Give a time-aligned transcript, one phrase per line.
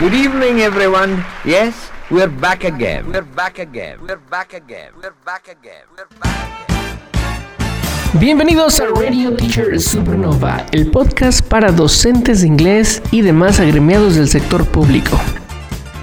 [0.00, 1.24] Good evening, everyone.
[1.44, 3.10] Yes, we're back again.
[3.10, 3.98] We're back again.
[4.00, 4.92] We're back again.
[5.02, 5.86] We're back again.
[5.96, 8.20] We're back again.
[8.20, 14.28] Bienvenidos a Radio Teacher Supernova, el podcast para docentes de inglés y demás agremiados del
[14.28, 15.18] sector público.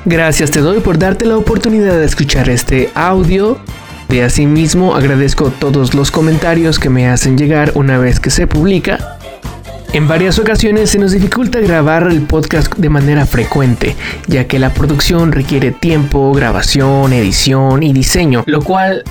[0.04, 3.58] Gracias te doy por darte la oportunidad de escuchar este audio.
[4.10, 9.16] De asimismo agradezco todos los comentarios que me hacen llegar una vez que se publica
[9.94, 13.96] en varias ocasiones se nos dificulta grabar el podcast de manera frecuente,
[14.28, 19.04] ya que la producción requiere tiempo, grabación, edición y diseño, lo cual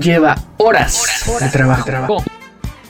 [0.00, 2.22] lleva horas, de trabajo.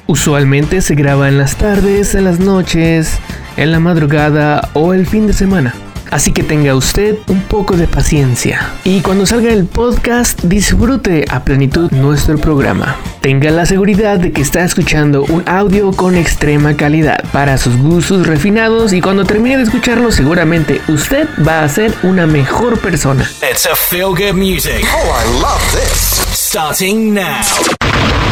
[0.06, 3.18] Usualmente se graba en las tardes, en las noches,
[3.56, 5.74] en la madrugada o el fin de semana.
[6.10, 8.72] Así que tenga usted un poco de paciencia.
[8.84, 12.96] Y cuando salga el podcast, disfrute a plenitud nuestro programa.
[13.20, 18.26] Tenga la seguridad de que está escuchando un audio con extrema calidad para sus gustos
[18.26, 23.28] refinados y cuando termine de escucharlo seguramente usted va a ser una mejor persona.
[23.50, 24.84] It's a feel good music.
[24.94, 26.33] Oh, I love this.
[26.54, 27.40] Starting now.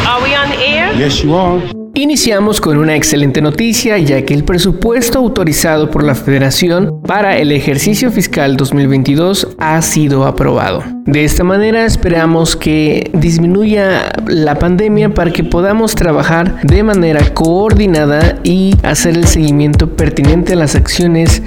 [0.07, 0.95] Are we on air?
[0.97, 1.61] Yes, you are.
[1.93, 7.51] Iniciamos con una excelente noticia ya que el presupuesto autorizado por la Federación para el
[7.51, 10.85] ejercicio fiscal 2022 ha sido aprobado.
[11.05, 18.39] De esta manera esperamos que disminuya la pandemia para que podamos trabajar de manera coordinada
[18.45, 21.43] y hacer el seguimiento pertinente a las acciones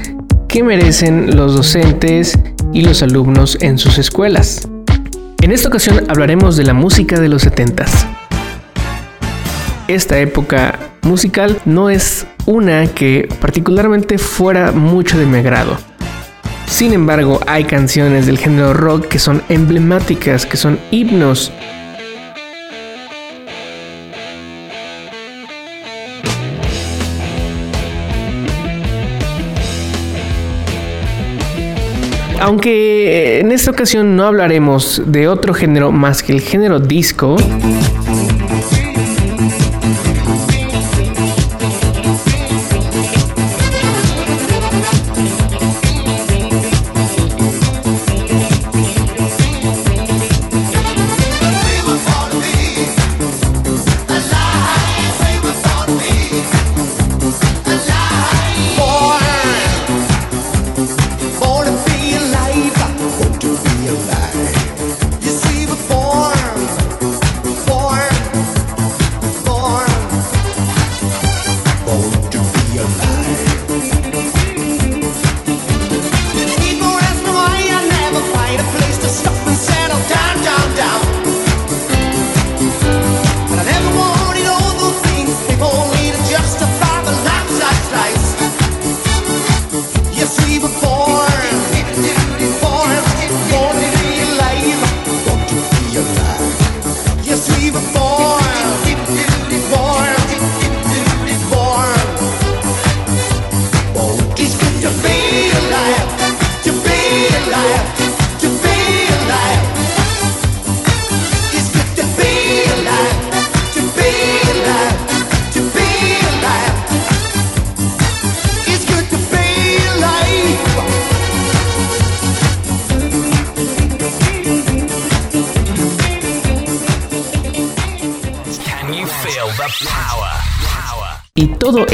[0.47, 2.39] que merecen los docentes
[2.75, 4.69] y los alumnos en sus escuelas.
[5.47, 8.17] En esta ocasión hablaremos de la música de los 70s
[9.89, 15.79] esta época musical no es una que particularmente fuera mucho de mi agrado.
[16.67, 21.53] Sin embargo, hay canciones del género rock que son emblemáticas, que son himnos.
[32.47, 37.35] Aunque en esta ocasión no hablaremos de otro género más que el género disco,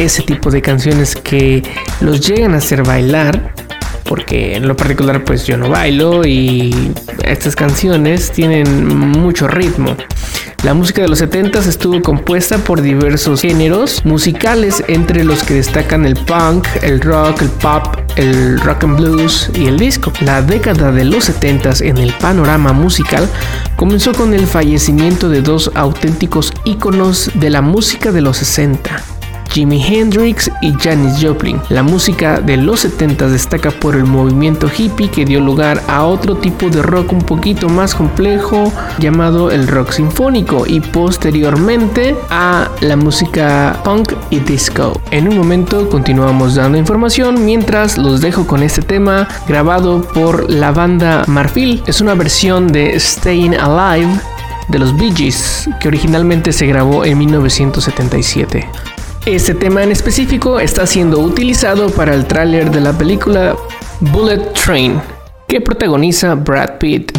[0.04, 1.62] ese tipo de canciones que
[2.00, 3.54] los llegan a hacer bailar
[4.04, 6.92] porque en lo particular pues yo no bailo y
[7.24, 9.96] estas canciones tienen mucho ritmo.
[10.64, 16.04] La música de los 70 estuvo compuesta por diversos géneros musicales entre los que destacan
[16.04, 20.12] el punk, el rock, el pop, el rock and blues y el disco.
[20.20, 23.28] La década de los 70 en el panorama musical
[23.76, 29.11] comenzó con el fallecimiento de dos auténticos íconos de la música de los 60.
[29.52, 31.60] Jimi Hendrix y Janis Joplin.
[31.68, 36.36] La música de los 70 destaca por el movimiento hippie que dio lugar a otro
[36.36, 42.96] tipo de rock un poquito más complejo llamado el rock sinfónico y posteriormente a la
[42.96, 45.00] música punk y disco.
[45.10, 50.72] En un momento continuamos dando información mientras los dejo con este tema grabado por la
[50.72, 51.82] banda Marfil.
[51.86, 54.12] Es una versión de Staying Alive
[54.68, 58.68] de los Bee Gees que originalmente se grabó en 1977.
[59.24, 63.56] Este tema en específico está siendo utilizado para el tráiler de la película
[64.00, 65.00] Bullet Train,
[65.46, 67.12] que protagoniza Brad Pitt.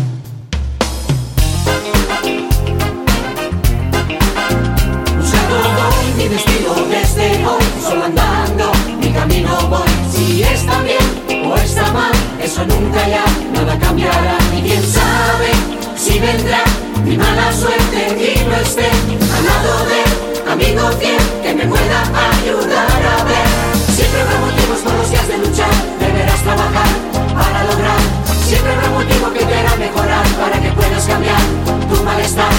[12.66, 14.38] nunca ya nada cambiará.
[14.58, 15.52] Y quién sabe
[15.96, 16.64] si vendrá
[17.04, 21.23] mi mala suerte y no esté al lado de amigo fiel
[21.56, 22.02] me pueda
[22.42, 23.96] ayudar a ver.
[23.96, 26.88] Siempre habrá motivos por los que has de luchar, deberás trabajar
[27.34, 28.00] para lograr.
[28.46, 31.42] Siempre habrá motivo que te mejorar para que puedas cambiar
[31.90, 32.52] tu malestar.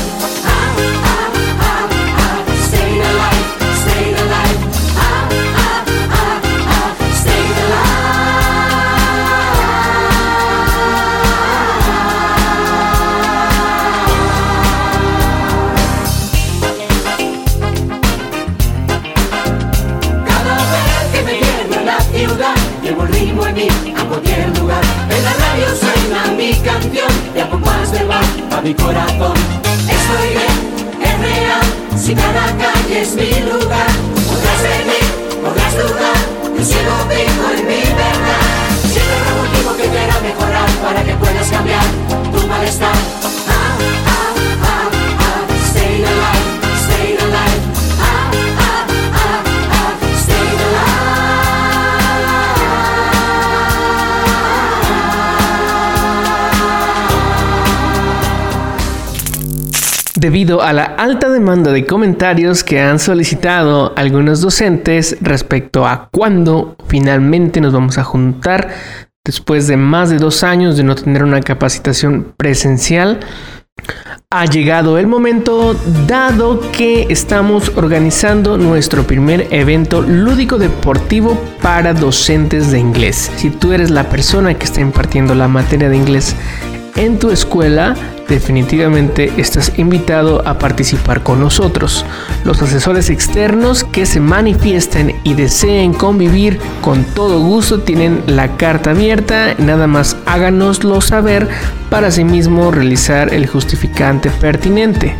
[0.45, 1.14] Ah, ah.
[60.35, 66.75] Debido a la alta demanda de comentarios que han solicitado algunos docentes respecto a cuándo
[66.89, 68.69] finalmente nos vamos a juntar
[69.25, 73.21] después de más de dos años de no tener una capacitación presencial,
[74.29, 75.77] ha llegado el momento
[76.09, 83.31] dado que estamos organizando nuestro primer evento lúdico deportivo para docentes de inglés.
[83.37, 86.35] Si tú eres la persona que está impartiendo la materia de inglés
[86.97, 87.97] en tu escuela,
[88.29, 92.05] definitivamente estás invitado a participar con nosotros.
[92.45, 98.91] Los asesores externos que se manifiesten y deseen convivir con todo gusto tienen la carta
[98.91, 101.49] abierta, nada más háganoslo saber
[101.91, 105.15] para asimismo realizar el justificante pertinente.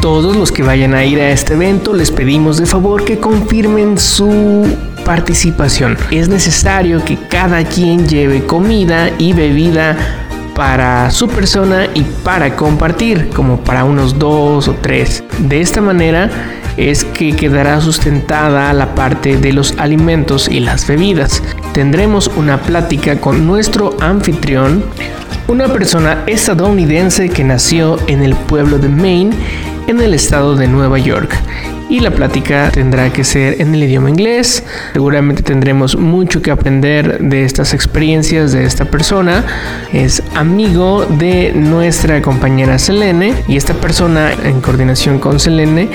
[0.00, 3.96] Todos los que vayan a ir a este evento les pedimos de favor que confirmen
[3.96, 4.66] su
[5.04, 5.96] participación.
[6.10, 10.23] Es necesario que cada quien lleve comida y bebida
[10.54, 15.24] para su persona y para compartir, como para unos dos o tres.
[15.38, 16.30] De esta manera
[16.76, 21.42] es que quedará sustentada la parte de los alimentos y las bebidas.
[21.72, 24.84] Tendremos una plática con nuestro anfitrión,
[25.48, 29.36] una persona estadounidense que nació en el pueblo de Maine,
[29.86, 31.36] en el estado de Nueva York
[31.88, 34.64] y la plática tendrá que ser en el idioma inglés.
[34.92, 39.44] Seguramente tendremos mucho que aprender de estas experiencias de esta persona.
[39.92, 45.88] Es amigo de nuestra compañera Selene y esta persona en coordinación con Selene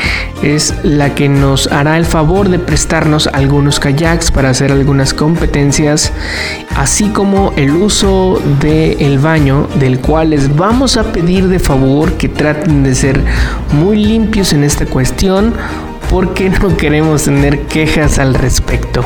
[0.43, 6.11] es la que nos hará el favor de prestarnos algunos kayaks para hacer algunas competencias,
[6.75, 12.29] así como el uso del baño del cual les vamos a pedir de favor que
[12.29, 13.21] traten de ser
[13.73, 15.53] muy limpios en esta cuestión
[16.09, 19.03] porque no queremos tener quejas al respecto.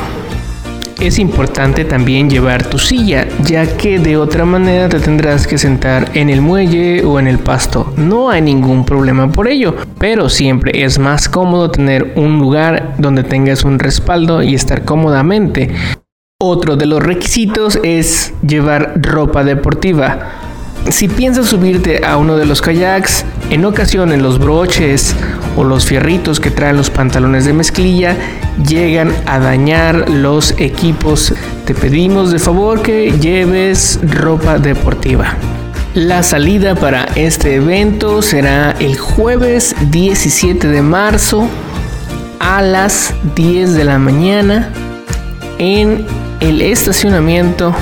[1.00, 6.10] Es importante también llevar tu silla, ya que de otra manera te tendrás que sentar
[6.14, 7.92] en el muelle o en el pasto.
[7.96, 13.22] No hay ningún problema por ello, pero siempre es más cómodo tener un lugar donde
[13.22, 15.74] tengas un respaldo y estar cómodamente.
[16.40, 20.43] Otro de los requisitos es llevar ropa deportiva.
[20.90, 25.14] Si piensas subirte a uno de los kayaks, en ocasiones los broches
[25.56, 28.16] o los fierritos que traen los pantalones de mezclilla
[28.66, 31.32] llegan a dañar los equipos.
[31.64, 35.34] Te pedimos de favor que lleves ropa deportiva.
[35.94, 41.48] La salida para este evento será el jueves 17 de marzo
[42.40, 44.70] a las 10 de la mañana
[45.58, 46.04] en
[46.40, 47.74] el estacionamiento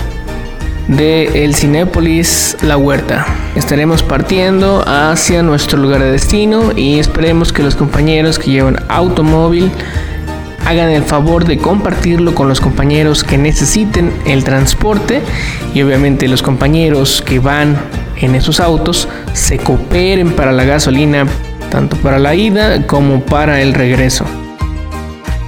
[0.89, 3.27] de el Cinépolis La Huerta.
[3.55, 9.71] Estaremos partiendo hacia nuestro lugar de destino y esperemos que los compañeros que llevan automóvil
[10.67, 15.21] hagan el favor de compartirlo con los compañeros que necesiten el transporte
[15.75, 17.77] y obviamente los compañeros que van
[18.17, 21.27] en esos autos se cooperen para la gasolina
[21.71, 24.27] tanto para la ida como para el regreso.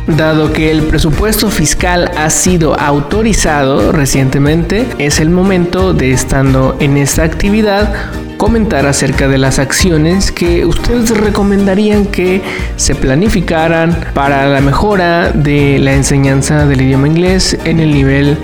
[0.07, 6.99] Dado que el presupuesto fiscal ha sido autorizado recientemente, es el momento de estando en
[6.99, 7.91] esta actividad
[8.37, 12.43] comentar acerca de las acciones que ustedes recomendarían que
[12.77, 18.37] se planificaran para la mejora de la enseñanza del idioma inglés en el nivel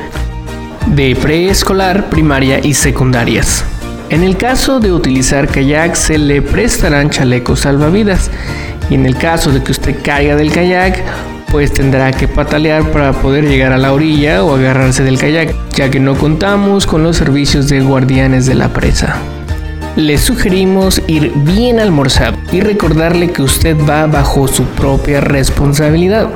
[0.86, 3.64] de preescolar, primaria y secundarias.
[4.08, 8.30] En el caso de utilizar kayak se le prestarán chalecos salvavidas
[8.88, 11.04] y en el caso de que usted caiga del kayak
[11.50, 15.90] pues tendrá que patalear para poder llegar a la orilla o agarrarse del kayak, ya
[15.90, 19.16] que no contamos con los servicios de guardianes de la presa.
[19.96, 26.30] Le sugerimos ir bien almorzado y recordarle que usted va bajo su propia responsabilidad.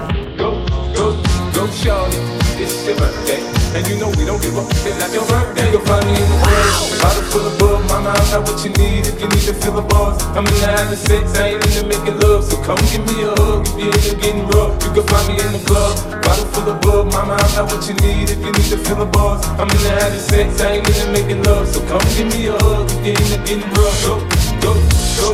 [8.34, 10.18] Got what you need if you need to feel the buzz.
[10.34, 12.42] I'm in the having sex, I ain't into making love.
[12.42, 14.74] So come give me a hug if you're into getting rough.
[14.82, 17.12] You can find me in the club, bottle full of bug.
[17.12, 19.46] Mama, I got what you need if you need to feel the buzz.
[19.60, 21.68] I'm in the having sex, I ain't into making love.
[21.68, 23.98] So come give me a hug if you're into getting rough.
[24.02, 24.18] Go,
[24.62, 24.72] go,
[25.18, 25.28] go,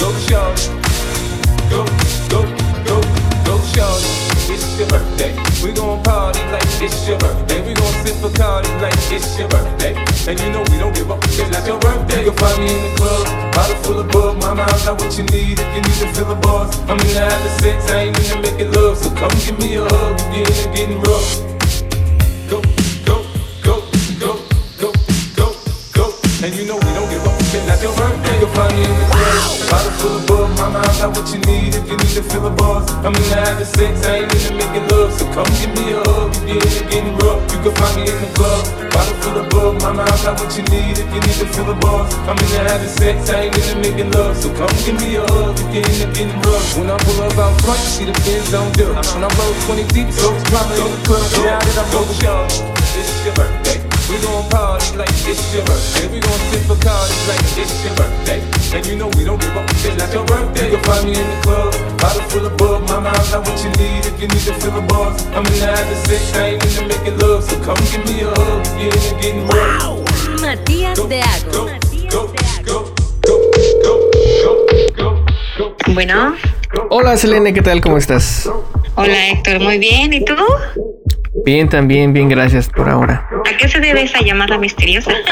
[0.00, 0.72] go, shawty.
[1.68, 1.84] Go,
[2.32, 2.40] go,
[2.88, 2.96] go,
[3.44, 4.25] go, shawty.
[4.48, 5.32] It's your birthday.
[5.62, 7.66] We gon' party like it's your birthday.
[7.66, 9.94] We gon' sip a party like it's your birthday.
[10.28, 12.24] And you know we don't give up, cause that's your birthday.
[12.24, 13.46] You can find me in the club
[14.86, 16.78] got what you need if you need to fill the bars.
[16.88, 18.96] I'm in the having sex, I ain't in the making love.
[18.96, 21.42] So come give me a hug you're in getting rough.
[22.48, 22.62] Go,
[30.98, 32.88] got what you need if you need to fill a bars.
[33.04, 35.12] I'm in the having sex, I ain't in the making love.
[35.12, 37.40] So come give me a hug if you're in the getting rough.
[37.52, 38.62] You can find me in the club.
[38.92, 41.68] Bottle full of bug, mama, I got what you need if you need to fill
[41.68, 42.08] the bars.
[42.24, 44.36] I'm in the having sex, I ain't in the making love.
[44.36, 46.64] So come give me a hug if you're in the getting rough.
[46.76, 48.88] When I pull up out front, you see the Benz on dip.
[48.88, 51.24] When I roll 20 deep, so it's probably in the club.
[51.34, 52.48] Get out it, I'm over y'all.
[52.96, 53.55] It's your birthday.
[54.08, 56.06] We gon' party like it's your birthday.
[56.12, 56.74] We gon' sip a
[57.26, 58.40] like it's your birthday.
[58.76, 59.68] And you know we don't give up.
[59.70, 60.70] It's not your birthday.
[60.70, 62.86] You'll find me in the club, bottle full of bug.
[62.88, 65.24] Mama, I got what you need if you need to fill the bars.
[65.34, 67.42] I'm in the having sex, I ain't in the making love.
[67.42, 68.62] So come give me a hug.
[68.78, 70.06] You're getting rough.
[70.40, 71.66] Matías Go, de Ago.
[72.10, 72.32] go, go,
[72.64, 72.92] go,
[73.26, 73.50] go,
[73.82, 75.24] go, go,
[75.58, 75.94] go.
[75.94, 76.36] Bueno,
[76.90, 77.80] Hola Selene, ¿qué tal?
[77.80, 78.48] ¿Cómo estás?
[78.94, 80.12] hola Héctor, muy bien.
[80.12, 80.34] ¿Y tú?
[81.44, 83.28] Bien, también, bien, gracias por ahora.
[83.44, 85.12] ¿A qué se debe esa llamada misteriosa?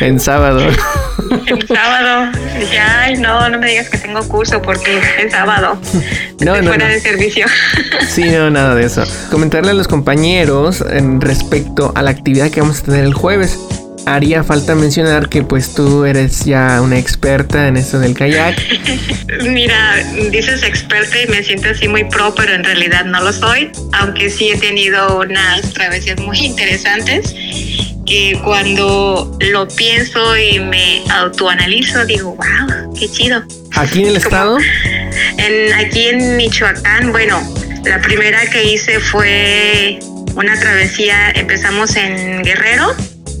[0.00, 0.60] En sábado.
[1.46, 2.32] El sábado.
[2.72, 5.78] Ya, ay, no, no me digas que tengo curso porque es sábado.
[6.40, 6.92] No, Estoy no, fuera no.
[6.92, 7.46] de servicio.
[8.08, 9.04] Sí, no, nada de eso.
[9.30, 13.58] Comentarle a los compañeros en respecto a la actividad que vamos a tener el jueves.
[14.06, 18.56] Haría falta mencionar que pues tú eres ya una experta en esto del kayak.
[19.44, 19.96] Mira,
[20.30, 23.70] dices experta y me siento así muy pro, pero en realidad no lo soy.
[23.92, 27.34] Aunque sí he tenido unas travesías muy interesantes
[28.06, 33.42] que cuando lo pienso y me autoanalizo digo, wow, qué chido.
[33.72, 34.58] Aquí en el estado,
[35.38, 37.40] En, aquí en Michoacán, bueno,
[37.84, 39.98] la primera que hice fue
[40.36, 42.94] una travesía, empezamos en Guerrero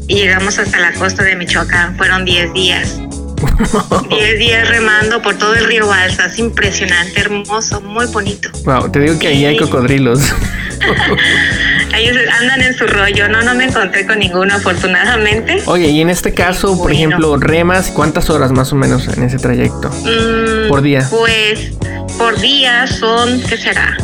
[0.08, 2.98] y llegamos hasta la costa de Michoacán, fueron 10 días.
[4.08, 8.48] 10 días remando por todo el río Balsas, impresionante, hermoso, muy bonito.
[8.64, 10.20] wow, te digo que ahí hay cocodrilos.
[11.96, 15.62] Ellos andan en su rollo, no, no me encontré con ninguno afortunadamente.
[15.66, 16.94] Oye, y en este caso, por Bueno.
[16.96, 19.90] ejemplo, remas, ¿cuántas horas más o menos en ese trayecto?
[19.90, 21.06] Mm, Por día.
[21.10, 21.70] Pues
[22.18, 23.96] por día son, ¿qué será?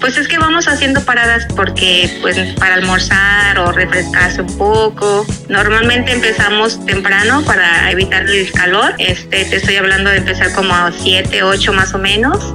[0.00, 5.26] Pues es que vamos haciendo paradas porque pues para almorzar o refrescarse un poco.
[5.48, 8.94] Normalmente empezamos temprano para evitar el calor.
[8.98, 12.54] Este, te estoy hablando de empezar como a 7, 8 más o menos.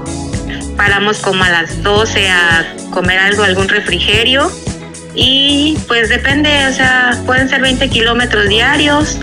[0.77, 4.51] Paramos como a las 12 a comer algo, algún refrigerio.
[5.15, 9.19] Y pues depende, o sea, pueden ser 20 kilómetros diarios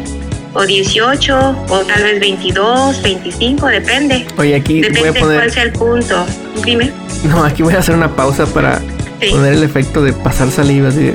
[0.54, 4.26] o 18 o tal vez 22, 25, depende.
[4.36, 6.26] Oye, aquí voy a Depende cuál sea el punto.
[6.64, 6.90] Dime.
[7.24, 8.80] No, aquí voy a hacer una pausa para
[9.20, 9.28] Sí.
[9.30, 11.14] poner el efecto de pasar saliva así de-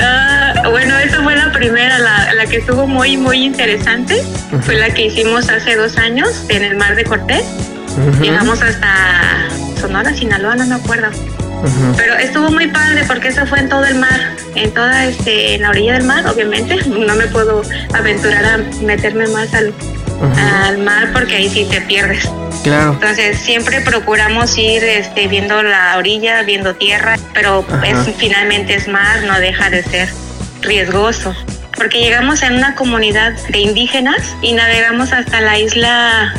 [0.00, 4.16] Ah, bueno, esa fue la primera, la, la que estuvo muy, muy interesante.
[4.62, 7.44] Fue la que hicimos hace dos años en el Mar de Cortés.
[8.20, 8.94] Llegamos hasta
[9.80, 11.08] Sonora, Sinaloa, no me acuerdo.
[11.96, 15.62] Pero estuvo muy padre porque eso fue en todo el mar, en toda este, en
[15.62, 16.76] la orilla del mar, obviamente.
[16.86, 17.62] No me puedo
[17.94, 19.72] aventurar a meterme más al,
[20.36, 22.28] al mar porque ahí sí te pierdes.
[22.62, 22.92] Claro.
[22.92, 29.22] Entonces siempre procuramos ir este, viendo la orilla, viendo tierra, pero es, finalmente es mar,
[29.24, 30.08] no deja de ser
[30.62, 31.34] riesgoso.
[31.76, 36.34] Porque llegamos en una comunidad de indígenas y navegamos hasta la isla,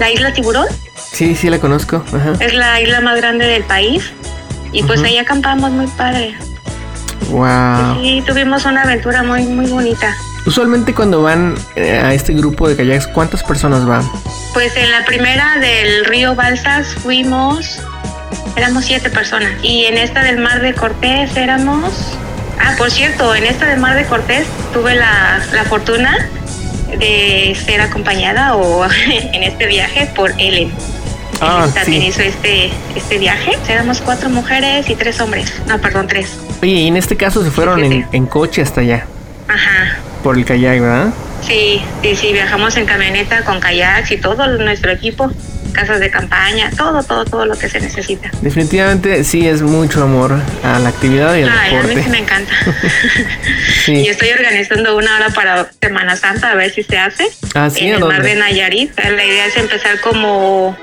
[0.00, 0.66] la isla Tiburón,
[1.12, 2.04] Sí, sí la conozco.
[2.14, 2.32] Ajá.
[2.40, 4.12] es la isla más grande del país.
[4.72, 5.08] Y pues Ujú.
[5.08, 6.34] ahí acampamos muy padre.
[7.30, 8.00] Wow.
[8.00, 10.14] Sí, tuvimos una aventura muy, muy bonita.
[10.46, 14.08] Usualmente cuando van eh, a este grupo de kayaks, ¿cuántas personas van?
[14.54, 17.80] Pues en la primera del río Balsas fuimos,
[18.56, 19.50] éramos siete personas.
[19.62, 21.92] Y en esta del Mar de Cortés éramos...
[22.58, 26.16] Ah, por cierto, en esta del Mar de Cortés tuve la, la fortuna
[26.98, 30.72] de ser acompañada o en este viaje por Ellen.
[31.40, 32.08] Ah, también sí.
[32.08, 33.52] hizo este, este viaje.
[33.68, 35.52] Éramos cuatro mujeres y tres hombres.
[35.66, 36.36] No, perdón, tres.
[36.62, 39.06] Oye, y en este caso se fueron en, en coche hasta allá,
[39.48, 39.96] Ajá.
[40.22, 41.08] por el kayak, ¿verdad?
[41.42, 45.32] Sí, sí, sí, viajamos en camioneta con kayaks y todo nuestro equipo,
[45.72, 48.30] casas de campaña, todo, todo, todo lo que se necesita.
[48.42, 52.02] Definitivamente sí es mucho amor a la actividad y al Ay, a mí deporte.
[52.04, 52.52] sí me encanta.
[53.86, 53.92] Sí.
[53.94, 57.24] Y estoy organizando una hora para Semana Santa, a ver si se hace.
[57.54, 57.86] Ah, ¿sí?
[57.86, 58.92] En ¿A el mar de Nayarit.
[58.98, 60.76] La idea es empezar como,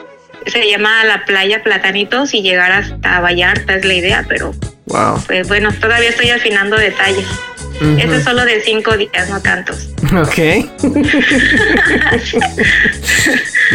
[0.50, 4.54] se llama la playa Platanitos y llegar hasta Vallarta, es la idea, pero
[4.86, 5.22] Wow.
[5.28, 7.26] pues bueno, todavía estoy afinando detalles.
[7.82, 7.98] Ujú.
[8.00, 9.90] Eso es solo de cinco días, no tantos.
[10.18, 10.38] Ok.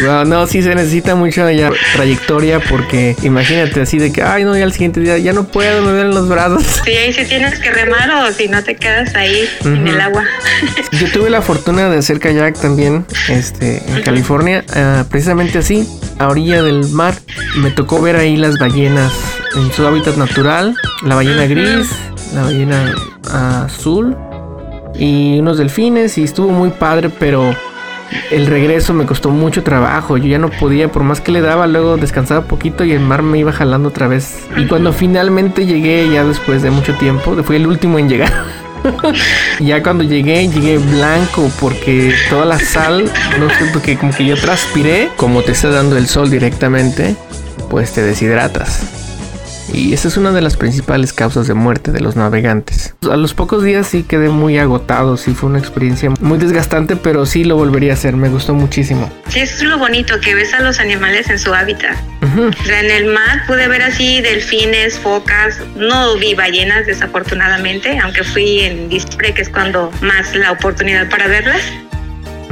[0.03, 4.57] no, no, sí se necesita mucha ya trayectoria porque imagínate así de que, ay, no,
[4.57, 6.65] ya al siguiente día ya no puedo, me duelen los brazos.
[6.85, 10.25] Sí, ahí sí tienes que remar o si no te quedas ahí en el agua.
[10.93, 15.87] Yo tuve la fortuna de hacer kayak también este, en California, ah, precisamente así,
[16.19, 17.15] a orilla del mar.
[17.57, 19.13] Me tocó ver ahí las ballenas
[19.55, 20.75] en su hábitat natural,
[21.05, 21.89] la ballena gris,
[22.35, 22.95] la ballena
[23.31, 24.17] azul
[24.99, 27.55] y unos delfines y estuvo muy padre, pero
[28.31, 30.17] el regreso me costó mucho trabajo.
[30.17, 33.23] Yo ya no podía, por más que le daba, luego descansaba poquito y el mar
[33.23, 34.47] me iba jalando otra vez.
[34.57, 38.33] Y cuando finalmente llegué, ya después de mucho tiempo, fui el último en llegar.
[39.61, 43.05] ya cuando llegué, llegué blanco porque toda la sal,
[43.39, 47.17] no sé, porque como que yo transpiré, como te está dando el sol directamente,
[47.71, 49.02] pues te deshidratas.
[49.73, 52.95] Y esa es una de las principales causas de muerte de los navegantes.
[53.11, 57.25] A los pocos días sí quedé muy agotado, sí fue una experiencia muy desgastante, pero
[57.25, 59.11] sí lo volvería a hacer, me gustó muchísimo.
[59.29, 61.97] Sí, eso es lo bonito, que ves a los animales en su hábitat.
[62.23, 68.25] O sea, en el mar pude ver así delfines, focas, no vi ballenas desafortunadamente, aunque
[68.25, 71.63] fui en diciembre, que es cuando más la oportunidad para verlas.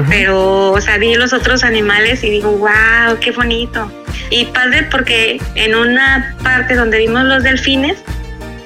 [0.09, 3.91] Pero, o sea, vi los otros animales y digo, wow, qué bonito.
[4.31, 7.99] Y padre porque en una parte donde vimos los delfines,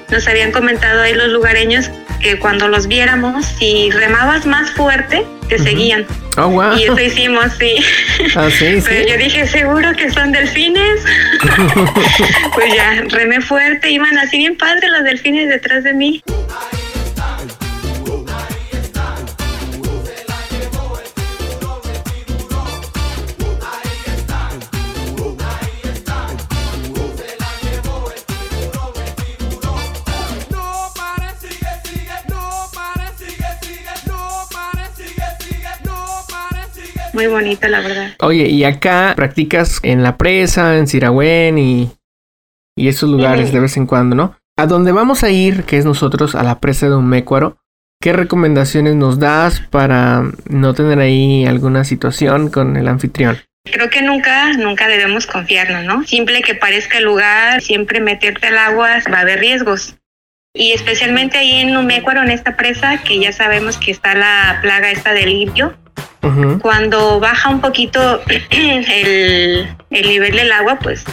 [0.09, 1.89] nos habían comentado ahí los lugareños
[2.21, 6.05] que cuando los viéramos, si remabas más fuerte, te seguían.
[6.37, 6.77] Oh, wow.
[6.77, 7.75] Y eso hicimos, sí.
[8.35, 8.87] Ah, sí, sí.
[8.87, 11.01] Pero yo dije, seguro que son delfines.
[12.53, 16.23] pues ya, remé fuerte, iban así bien padre los delfines detrás de mí.
[37.15, 38.11] Muy bonito, la verdad.
[38.19, 41.89] Oye, y acá practicas en la presa, en Siragüen y,
[42.75, 44.35] y esos lugares de vez en cuando, ¿no?
[44.57, 47.57] A donde vamos a ir, que es nosotros a la presa de Umécuaro,
[48.01, 53.37] ¿qué recomendaciones nos das para no tener ahí alguna situación con el anfitrión?
[53.63, 56.03] Creo que nunca, nunca debemos confiarnos, ¿no?
[56.03, 59.95] Simple que parezca el lugar, siempre meterte al agua, va a haber riesgos.
[60.53, 64.91] Y especialmente ahí en Numécuaro, en esta presa, que ya sabemos que está la plaga
[64.91, 65.77] esta del limpio,
[66.61, 71.05] Cuando baja un poquito el, el nivel del agua, pues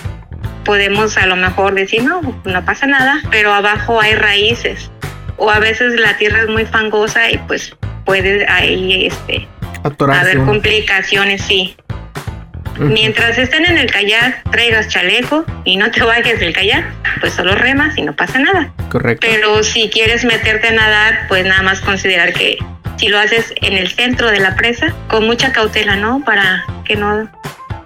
[0.65, 4.91] podemos a lo mejor decir, no, no pasa nada, pero abajo hay raíces.
[5.37, 9.49] O a veces la tierra es muy fangosa y pues puede ahí este,
[9.83, 11.77] Atorarse haber complicaciones, sí.
[12.79, 16.85] Mientras estén en el kayak, traigas chaleco y no te bajes del kayak,
[17.21, 18.73] pues solo remas y no pasa nada.
[18.89, 19.27] Correcto.
[19.29, 22.59] Pero si quieres meterte a nadar, pues nada más considerar que
[22.97, 26.23] si lo haces en el centro de la presa, con mucha cautela, ¿no?
[26.25, 27.29] Para que no,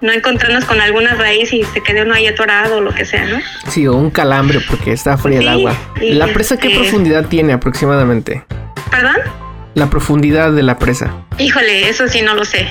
[0.01, 3.25] no encontrarnos con alguna raíz y se quede uno ahí atorado o lo que sea,
[3.25, 3.39] ¿no?
[3.67, 5.75] Sí, o un calambre porque está fría el agua.
[6.01, 8.43] ¿La presa qué este- profundidad tiene aproximadamente?
[8.91, 9.17] ¿Perdón?
[9.73, 11.13] La profundidad de la presa.
[11.37, 12.67] Híjole, eso sí no lo sé.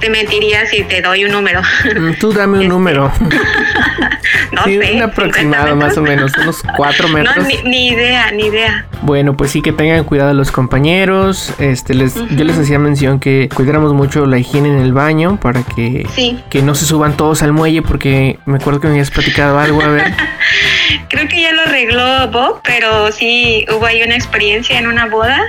[0.00, 1.60] Te mentiría si te doy un número.
[1.60, 3.10] Mm, Tú dame un número.
[4.52, 4.92] no sí, sé.
[4.94, 7.36] un aproximado 50 más o menos, unos 4 metros.
[7.36, 8.86] No, ni, ni idea, ni idea.
[9.02, 11.52] Bueno, pues sí que tengan cuidado los compañeros.
[11.58, 15.62] Este, les, yo les hacía mención que cuidáramos mucho la higiene en el baño para
[15.62, 16.38] que, Sí.
[16.50, 19.82] que no se suban todos al muelle porque me acuerdo que me habías platicado algo.
[19.82, 20.12] A ver.
[21.10, 25.40] Creo que ya lo arregló Bob, pero sí hubo ahí una experiencia en una boda.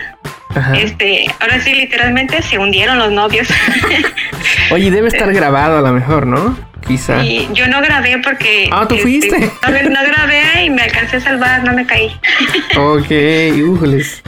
[0.49, 0.73] Ajá.
[0.77, 3.47] Este, ahora sí literalmente se hundieron los novios.
[4.71, 6.57] Oye, debe estar grabado a lo mejor, ¿no?
[6.88, 7.23] Quizá.
[7.23, 9.39] y yo no grabé porque Ah, ¿tú este, fuiste?
[9.39, 12.09] No, no grabé y me alcancé a salvar, no me caí.
[12.77, 13.12] Ok,
[13.67, 14.23] újoles.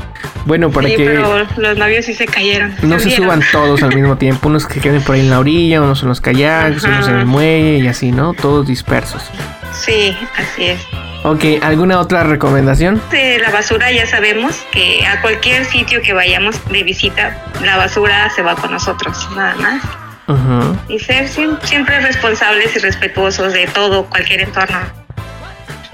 [0.46, 2.76] Bueno, para sí, que pero los novios sí se cayeron.
[2.84, 4.48] no se suban todos al mismo tiempo.
[4.50, 6.94] Unos que queden por ahí en la orilla, unos en los kayaks, Ajá.
[6.96, 8.34] unos en el muelle y así, ¿no?
[8.34, 9.24] Todos dispersos.
[9.72, 10.82] Sí, así es.
[11.24, 13.00] Ok, ¿alguna otra recomendación?
[13.12, 18.30] De la basura ya sabemos que a cualquier sitio que vayamos de visita, la basura
[18.32, 19.84] se va con nosotros, nada más.
[20.28, 20.78] Ujú.
[20.90, 24.80] Y ser siem- siempre responsables y respetuosos de todo, cualquier entorno.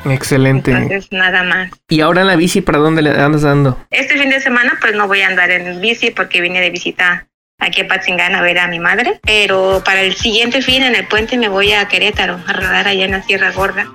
[0.06, 0.72] Excelente.
[0.72, 1.72] Entonces, nada más.
[1.90, 3.78] ¿Y ahora en la bici para dónde le andas dando?
[3.90, 7.28] Este fin de semana, pues no voy a andar en bici porque vine de visita
[7.60, 9.20] aquí a Patzingán a ver a mi madre.
[9.24, 13.04] Pero para el siguiente fin, en el puente, me voy a Querétaro a rodar allá
[13.04, 13.88] en la Sierra Gorda.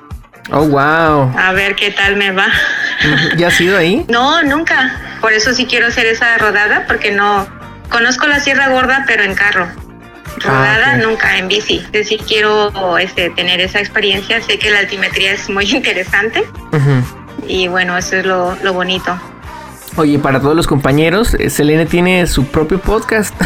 [0.50, 1.32] Oh, wow.
[1.38, 2.48] A ver qué tal me va.
[3.36, 4.04] ¿Ya has ido ahí?
[4.08, 4.96] No, nunca.
[5.20, 7.46] Por eso sí quiero hacer esa rodada porque no
[7.88, 9.68] conozco la Sierra Gorda, pero en carro.
[10.38, 11.04] Rodada Ah, ok.
[11.06, 11.78] nunca en bici.
[11.86, 14.40] Es decir, quiero este, tener esa experiencia.
[14.42, 16.42] Sé que la altimetría es muy interesante
[17.46, 19.16] y bueno, eso es lo, lo bonito.
[19.96, 23.34] Oye, para todos los compañeros, eh, Selene tiene su propio podcast.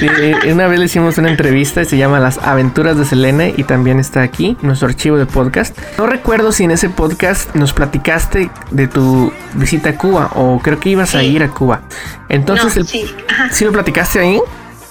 [0.00, 3.62] Eh, una vez le hicimos una entrevista y se llama Las aventuras de Selene y
[3.62, 5.78] también está aquí nuestro archivo de podcast.
[5.96, 10.80] No recuerdo si en ese podcast nos platicaste de tu visita a Cuba o creo
[10.80, 11.26] que ibas a Sí.
[11.26, 11.82] ir a Cuba.
[12.28, 13.48] Entonces, No, sí, ajá.
[13.52, 14.40] ¿sí lo platicaste ahí?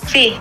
[0.07, 0.35] Sí,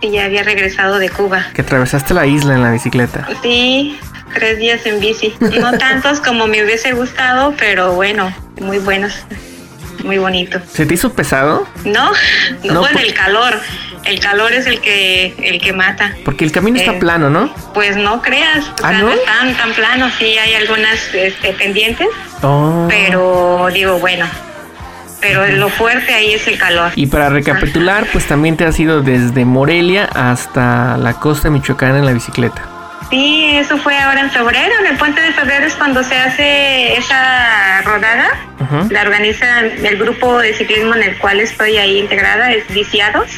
[0.00, 1.46] sí, ya había regresado de Cuba.
[1.54, 3.28] Que atravesaste la isla en la bicicleta.
[3.42, 3.96] Sí,
[4.34, 5.34] tres días en bici.
[5.60, 9.14] No tantos como me hubiese gustado, pero bueno, muy buenos.
[10.04, 10.60] Muy bonito.
[10.72, 11.66] ¿Se te hizo pesado?
[11.84, 12.10] ¿No?
[12.64, 13.60] No, No, bueno, por- el calor.
[14.04, 16.12] El calor es el que el que mata.
[16.24, 17.52] Porque el camino está Eh, plano, ¿no?
[17.74, 19.06] Pues no creas, o ¿Ah, sea, no?
[19.06, 22.06] no es tan, tan plano, sí hay algunas este, pendientes,
[22.42, 22.86] Oh.
[22.88, 24.26] pero digo, bueno,
[25.20, 26.92] pero lo fuerte ahí es el calor.
[26.94, 32.06] Y para recapitular, pues también te has ido desde Morelia hasta la costa michoacana en
[32.06, 32.62] la bicicleta.
[33.10, 36.96] Sí, eso fue ahora en febrero, en el puente de febrero es cuando se hace
[36.96, 38.30] esa rodada.
[38.90, 43.30] La organiza el grupo de ciclismo en el cual estoy ahí integrada, es Viciados.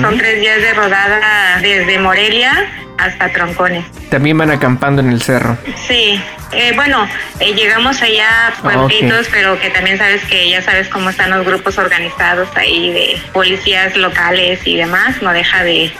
[0.00, 2.66] Son tres días de rodada desde Morelia
[2.98, 3.84] hasta Troncones.
[4.10, 5.56] También van acampando en el cerro.
[5.88, 7.08] Sí, eh, bueno,
[7.40, 11.44] eh, llegamos allá a pueblitos, pero que también sabes que ya sabes cómo están los
[11.44, 15.90] grupos organizados ahí de policías locales y demás, no deja de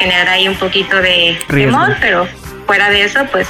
[0.00, 2.26] generar ahí un poquito de temor, pero
[2.66, 3.48] fuera de eso, pues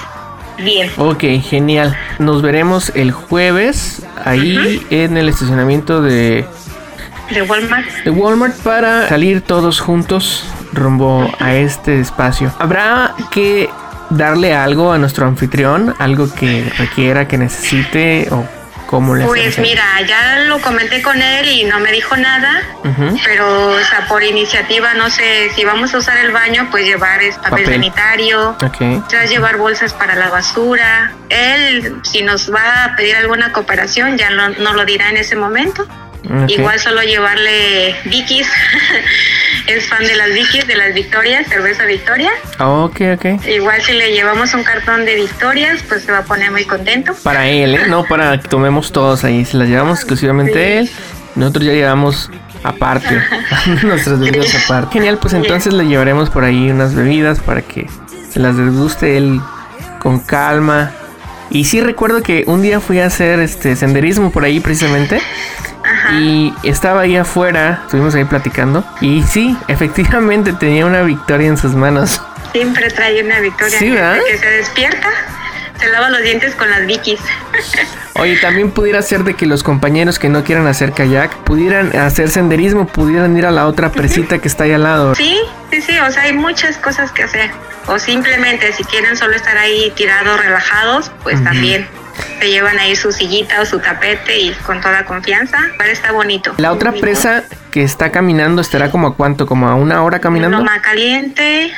[0.58, 0.90] bien.
[0.96, 1.96] Ok, genial.
[2.18, 6.44] Nos veremos el jueves ahí en el estacionamiento de,
[7.30, 7.88] De Walmart.
[8.04, 12.52] de Walmart para salir todos juntos rumbo a este espacio.
[12.58, 13.68] ¿Habrá que
[14.10, 15.94] darle algo a nuestro anfitrión?
[15.98, 18.44] ¿Algo que requiera, que necesite o
[18.92, 22.60] cómo le Pues mira, ya lo comenté con él y no me dijo nada,
[23.24, 27.22] pero o sea, por iniciativa, no sé, si vamos a usar el baño, pues llevar
[27.22, 27.66] es papel, Papel.
[27.66, 29.08] sanitario, Ok.
[29.08, 31.12] Tras llevar bolsas para la basura.
[31.30, 35.36] Él, si nos va a pedir alguna cooperación, ya no, no lo dirá en ese
[35.36, 35.88] momento.
[36.24, 36.50] Ok.
[36.50, 38.48] Igual solo llevarle Vicky's.
[39.66, 42.30] es fan de las Vicky's, de las Victorias, cerveza Victoria.
[42.58, 43.46] Ok, ok.
[43.46, 47.14] Igual si le llevamos un cartón de Victorias, pues se va a poner muy contento.
[47.22, 47.86] Para él, ¿eh?
[47.88, 49.44] No para que tomemos todos ahí.
[49.44, 50.90] Si las llevamos exclusivamente a él,
[51.34, 52.30] nosotros ya llevamos
[52.62, 53.22] aparte.
[53.82, 54.92] nuestras bebidas aparte.
[54.92, 57.86] Genial, pues entonces le llevaremos por ahí unas bebidas para que
[58.30, 59.40] se las desguste él
[59.98, 60.92] con calma.
[61.50, 65.20] Y sí recuerdo que un día fui a hacer este senderismo por ahí precisamente.
[66.10, 68.84] Y estaba ahí afuera, estuvimos ahí platicando.
[69.00, 72.20] Y sí, efectivamente tenía una victoria en sus manos.
[72.52, 73.78] Siempre trae una Victoria.
[73.78, 74.18] Sí, ¿verdad?
[74.28, 75.08] Que se despierta,
[75.80, 77.20] se lava los dientes con las Vicky's.
[78.14, 82.28] Oye, también pudiera ser de que los compañeros que no quieran hacer kayak pudieran hacer
[82.28, 85.14] senderismo, pudieran ir a la otra presita que está ahí al lado.
[85.14, 85.38] Sí,
[85.70, 87.50] sí, sí, o sea, hay muchas cosas que hacer.
[87.86, 91.88] O simplemente si quieren solo estar ahí tirados, relajados, pues también
[92.40, 95.58] se llevan ahí su sillita o su tapete y con toda confianza.
[95.78, 96.54] Pero está bonito.
[96.58, 100.58] La otra presa que está caminando estará como a cuánto, como a una hora caminando.
[100.58, 101.72] Loma caliente.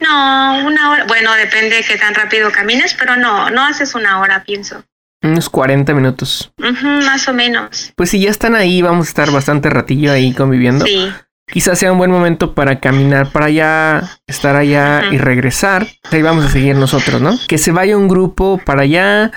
[0.00, 1.04] No, una hora.
[1.04, 4.84] Bueno, depende de qué tan rápido camines, pero no, no haces una hora, pienso.
[5.22, 6.52] Unos 40 minutos.
[6.58, 7.92] Más o menos.
[7.96, 10.84] Pues si ya están ahí, vamos a estar bastante ratillo ahí conviviendo.
[10.84, 11.10] Sí.
[11.46, 15.86] Quizás sea un buen momento para caminar para allá, estar allá y regresar.
[16.10, 17.38] Ahí vamos a seguir nosotros, ¿no?
[17.48, 19.30] Que se vaya un grupo para allá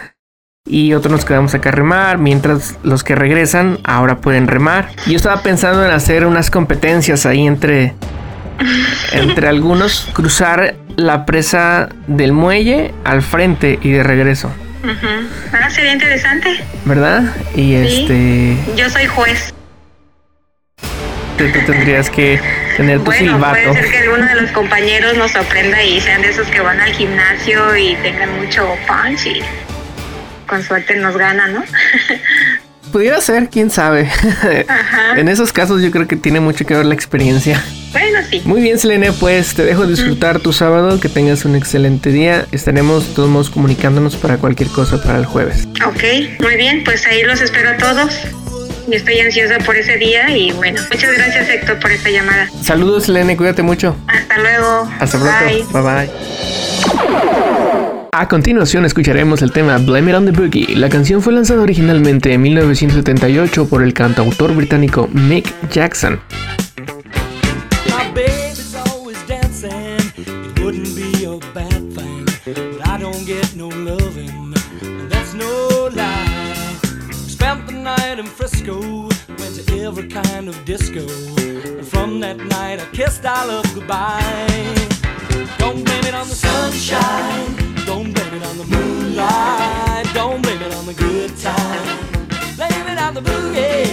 [0.69, 4.89] y otros nos quedamos acá a remar, mientras los que regresan ahora pueden remar.
[5.05, 7.93] Yo estaba pensando en hacer unas competencias ahí entre
[9.11, 14.51] entre algunos, cruzar la presa del muelle al frente y de regreso,
[14.83, 15.27] Ujú.
[15.53, 16.63] Ah, sería interesante.
[16.85, 17.23] ¿verdad?
[17.55, 18.07] Y Sí.
[18.09, 19.53] este Yo soy juez.
[21.37, 22.39] tú, tú tendrías que
[22.77, 23.53] tener tu Bueno, silbato.
[23.53, 26.79] puede ser que alguno de los compañeros nos sorprenda y sean de esos que van
[26.79, 29.41] al gimnasio y tengan mucho punch y
[30.47, 31.63] con suerte nos ganan, ¿no?
[32.91, 34.09] Pudiera ser, quién sabe.
[34.67, 35.19] Ajá.
[35.19, 37.61] en esos casos yo creo que tiene mucho que ver la experiencia.
[37.91, 38.41] Bueno, sí.
[38.45, 42.45] Muy bien, Selene, pues te dejo disfrutar tu sábado, que tengas un excelente día.
[42.51, 45.67] Estaremos todos modos comunicándonos para cualquier cosa para el jueves.
[45.85, 48.21] Ok, muy bien, pues ahí los espero a todos.
[48.89, 52.47] Y estoy ansiosa por ese día y bueno, muchas gracias Héctor por esta llamada.
[52.61, 53.97] Saludos, Selene, cuídate mucho.
[54.07, 54.89] Hasta luego.
[54.99, 55.65] Hasta Bye.
[55.67, 55.83] pronto.
[55.83, 57.46] Bye bye.
[58.19, 60.75] A continuación escucharemos el tema Blame It on the Boogie.
[60.75, 66.19] La canción fue lanzada originalmente en 1978 por el cantautor británico Mick Jackson.
[79.79, 80.99] Every kind of disco.
[80.99, 83.23] And from that night, I kissed
[83.73, 84.47] goodbye.
[85.57, 87.76] Don't blame it on the sunshine.
[87.87, 90.13] Don't blame it on the moonlight.
[90.13, 91.85] Don't blame it on the good time.
[92.57, 93.87] Blame it on the boogie.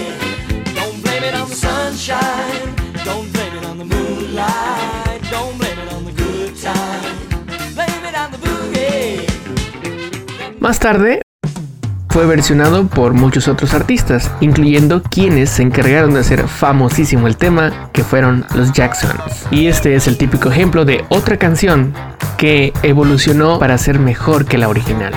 [0.75, 2.75] Don't blame it on the sunshine.
[3.05, 5.21] Don't blame it on the moonlight.
[5.31, 7.03] Don't blame it on the good time.
[7.73, 9.25] Blame it on the boogie.
[10.59, 11.21] Más tarde
[12.15, 17.89] fue versionado por muchos otros artistas, incluyendo quienes se encargaron de hacer famosísimo el tema,
[17.91, 19.45] que fueron los Jacksons.
[19.51, 21.93] Y este es el típico ejemplo de otra canción
[22.37, 25.13] que evolucionó para ser mejor que la original.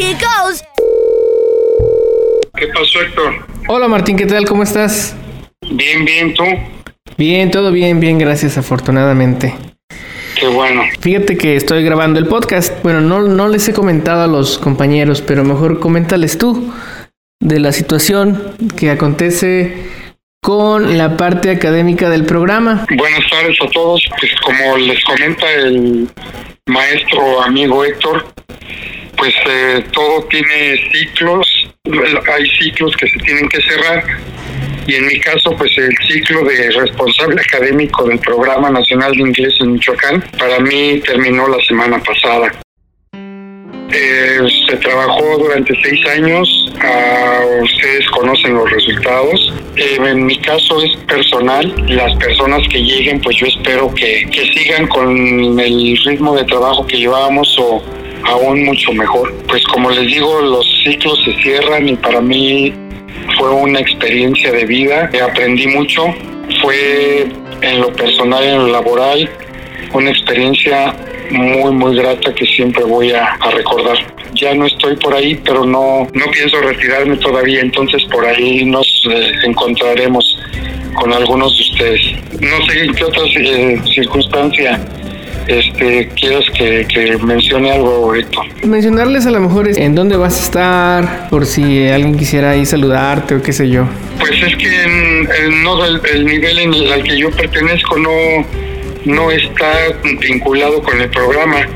[0.00, 0.64] Here goes.
[2.56, 3.46] ¿Qué pasó, Héctor?
[3.68, 4.46] Hola Martín, ¿qué tal?
[4.46, 5.14] ¿Cómo estás?
[5.70, 6.42] Bien, bien, tú.
[7.18, 9.54] Bien, todo bien, bien, gracias afortunadamente.
[10.40, 10.84] Qué bueno.
[11.00, 12.82] Fíjate que estoy grabando el podcast.
[12.82, 16.72] Bueno, no, no les he comentado a los compañeros, pero mejor coméntales tú
[17.38, 19.84] de la situación que acontece
[20.40, 22.86] con la parte académica del programa.
[22.96, 24.02] Buenas tardes a todos.
[24.18, 26.08] Pues como les comenta el
[26.64, 28.24] maestro amigo Héctor,
[29.20, 31.46] pues eh, todo tiene ciclos.
[31.84, 34.02] Hay ciclos que se tienen que cerrar.
[34.86, 39.54] Y en mi caso, pues el ciclo de responsable académico del Programa Nacional de Inglés
[39.60, 42.50] en Michoacán, para mí terminó la semana pasada.
[43.92, 49.52] Eh, se trabajó durante seis años, ah, ustedes conocen los resultados.
[49.76, 54.52] Eh, en mi caso es personal, las personas que lleguen, pues yo espero que, que
[54.54, 57.82] sigan con el ritmo de trabajo que llevábamos o
[58.24, 59.32] aún mucho mejor.
[59.48, 62.72] Pues como les digo, los ciclos se cierran y para mí
[63.38, 66.06] fue una experiencia de vida, aprendí mucho,
[66.62, 67.28] fue
[67.60, 69.28] en lo personal, en lo laboral,
[69.92, 70.94] una experiencia
[71.30, 73.98] muy, muy grata que siempre voy a, a recordar.
[74.34, 78.86] Ya no estoy por ahí, pero no, no pienso retirarme todavía, entonces por ahí nos
[79.10, 80.38] eh, encontraremos
[80.94, 82.00] con algunos de ustedes.
[82.40, 84.80] No sé en qué otra eh, circunstancia
[85.46, 88.46] este, quieras que, que mencione algo, Héctor.
[88.64, 92.64] Mencionarles a lo mejor es en dónde vas a estar, por si alguien quisiera ahí
[92.66, 93.84] saludarte o qué sé yo.
[94.18, 97.96] Pues es que en- en- no, el, el nivel en el al que yo pertenezco
[97.98, 98.10] no,
[99.04, 99.70] no está
[100.20, 101.66] vinculado con el programa.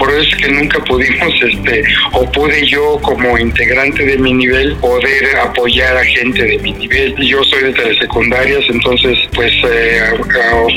[0.00, 4.74] Por eso es que nunca pudimos, este, o pude yo como integrante de mi nivel
[4.76, 7.14] poder apoyar a gente de mi nivel.
[7.18, 10.00] Yo soy de telesecundarias, entonces, pues eh,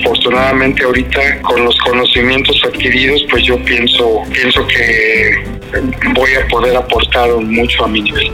[0.02, 5.42] afortunadamente ahorita con los conocimientos adquiridos, pues yo pienso, pienso que
[6.14, 8.30] voy a poder aportar mucho a mi nivel.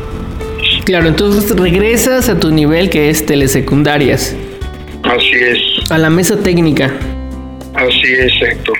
[0.85, 4.35] Claro, entonces regresas a tu nivel que es telesecundarias,
[5.03, 6.91] Así es, a la mesa técnica.
[7.87, 8.33] Así es.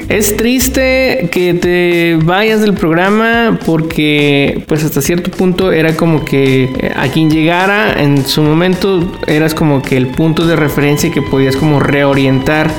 [0.10, 6.64] Es triste que te vayas del programa porque pues hasta cierto punto era como que
[6.64, 11.22] eh, a quien llegara en su momento eras como que el punto de referencia que
[11.22, 12.70] podías como reorientar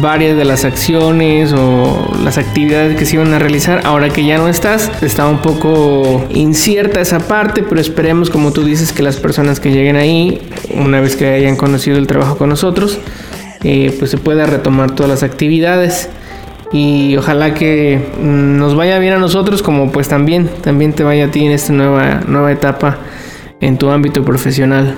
[0.00, 3.82] varias de las acciones o las actividades que se iban a realizar.
[3.84, 8.64] Ahora que ya no estás, está un poco incierta esa parte, pero esperemos como tú
[8.64, 10.40] dices que las personas que lleguen ahí,
[10.74, 12.98] una vez que hayan conocido el trabajo con nosotros,
[13.64, 16.10] eh, pues se pueda retomar todas las actividades
[16.72, 21.26] y ojalá que mm, nos vaya bien a nosotros como pues también también te vaya
[21.26, 22.98] a ti en esta nueva nueva etapa
[23.60, 24.96] en tu ámbito profesional.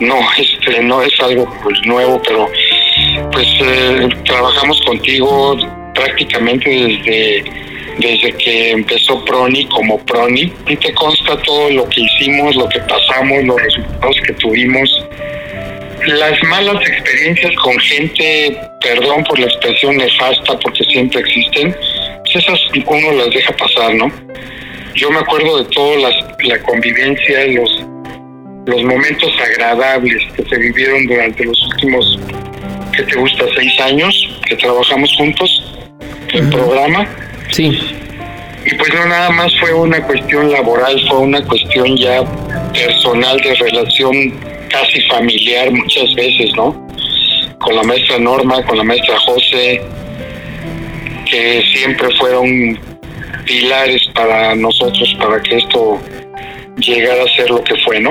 [0.00, 2.48] No, este, no es algo pues, nuevo, pero
[3.32, 5.56] pues eh, trabajamos contigo
[5.94, 7.44] prácticamente desde
[7.98, 12.80] desde que empezó Proni como Proni y te consta todo lo que hicimos, lo que
[12.80, 14.90] pasamos, los resultados que tuvimos.
[16.04, 21.74] Las malas experiencias con gente, perdón por la expresión nefasta, porque siempre existen,
[22.24, 24.12] pues esas uno las deja pasar, ¿no?
[24.94, 27.82] Yo me acuerdo de toda las- la convivencia, los,
[28.66, 32.18] los momentos agradables que se vivieron durante los últimos,
[32.94, 35.64] que te gusta, seis años que trabajamos juntos
[36.32, 37.08] en programa.
[37.50, 37.78] Sí.
[38.66, 42.24] Y pues no nada más fue una cuestión laboral, fue una cuestión ya
[42.72, 46.86] personal de relación casi familiar muchas veces, ¿no?
[47.60, 49.82] Con la maestra Norma, con la maestra José,
[51.30, 52.76] que siempre fueron
[53.44, 56.00] pilares para nosotros para que esto
[56.78, 58.10] llegara a ser lo que fue, ¿no?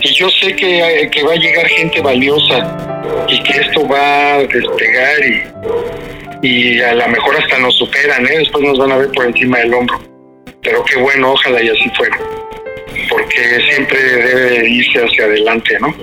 [0.00, 4.34] Y yo sé que, eh, que va a llegar gente valiosa y que esto va
[4.34, 5.42] a despegar y,
[6.42, 8.38] y a lo mejor hasta nos superan, ¿eh?
[8.38, 9.98] Después nos van a ver por encima del hombro.
[10.62, 12.16] Pero qué bueno, ojalá y así fuera.
[13.08, 15.94] Porque siempre debe irse hacia adelante, ¿no?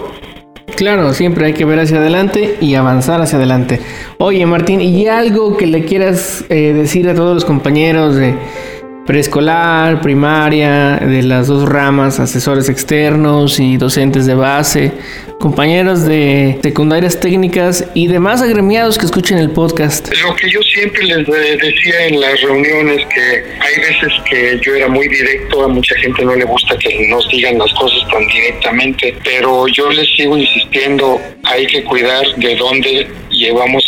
[0.75, 3.79] Claro, siempre hay que ver hacia adelante y avanzar hacia adelante.
[4.19, 8.35] Oye, Martín, ¿y algo que le quieras eh, decir a todos los compañeros de
[9.07, 14.91] preescolar, primaria, de las dos ramas, asesores externos y docentes de base,
[15.39, 20.09] compañeros de secundarias técnicas y demás agremiados que escuchen el podcast?
[20.21, 24.75] Lo que yo siempre les de- decía en las reuniones, que hay veces que yo
[24.75, 28.27] era muy directo, a mucha gente no le gusta que nos digan las cosas tan
[28.27, 33.83] directamente, pero yo les sigo insistiendo, hay que cuidar de dónde llevamos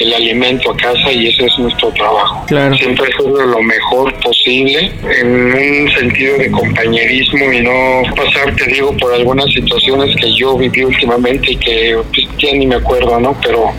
[0.00, 2.44] el alimento a casa y ese es nuestro trabajo.
[2.46, 2.74] Claro.
[2.76, 8.96] Siempre hacerlo lo mejor posible en un sentido de compañerismo y no pasar, te digo,
[8.96, 13.38] por algunas situaciones que yo viví últimamente y que pues, ya ni me acuerdo, ¿no?
[13.42, 13.72] Pero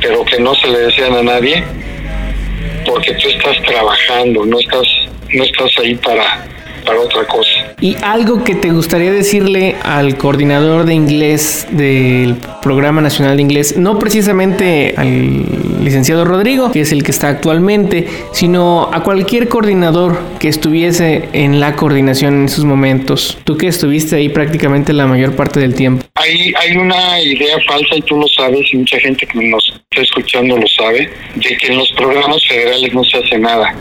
[0.00, 1.62] pero que no se le desean a nadie
[2.84, 4.86] porque tú estás trabajando, no estás
[5.32, 6.44] no estás ahí para
[6.84, 7.74] para otra cosa.
[7.80, 13.76] ¿Y algo que te gustaría decirle al coordinador de inglés del Programa Nacional de Inglés?
[13.76, 20.18] No precisamente al licenciado Rodrigo, que es el que está actualmente, sino a cualquier coordinador
[20.38, 23.38] que estuviese en la coordinación en esos momentos.
[23.44, 26.04] Tú que estuviste ahí prácticamente la mayor parte del tiempo.
[26.14, 30.02] Hay hay una idea falsa y tú lo sabes y mucha gente que nos está
[30.02, 33.74] escuchando lo sabe de que en los programas federales no se hace nada.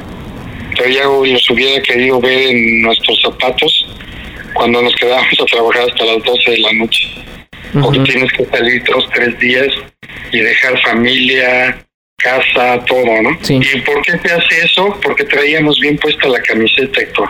[0.81, 3.85] Pero ya los hubiera querido ver en nuestros zapatos
[4.53, 7.07] cuando nos quedábamos a trabajar hasta las 12 de la noche.
[7.83, 9.67] O que tienes que salir dos, tres días
[10.31, 11.85] y dejar familia,
[12.17, 13.37] casa, todo, ¿no?
[13.43, 13.59] Sí.
[13.61, 14.97] ¿Y por qué se hace eso?
[15.03, 17.29] Porque traíamos bien puesta la camiseta, Héctor.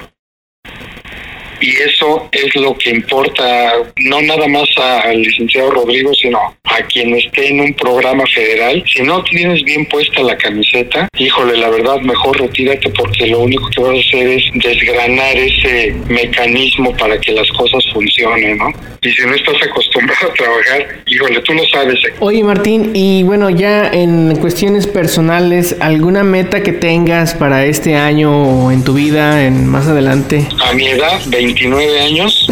[1.62, 7.16] Y eso es lo que importa, no nada más al licenciado Rodrigo, sino a quien
[7.16, 8.84] esté en un programa federal.
[8.92, 13.70] Si no tienes bien puesta la camiseta, híjole, la verdad, mejor retírate porque lo único
[13.70, 18.72] que vas a hacer es desgranar ese mecanismo para que las cosas funcionen, ¿no?
[19.04, 22.20] Y si no estás acostumbrado a trabajar, híjole, tú lo sabes, Héctor.
[22.20, 28.32] Oye Martín, y bueno, ya en cuestiones personales, ¿alguna meta que tengas para este año
[28.32, 30.48] o en tu vida en más adelante?
[30.64, 31.20] A mi edad,
[31.56, 32.48] 29 años,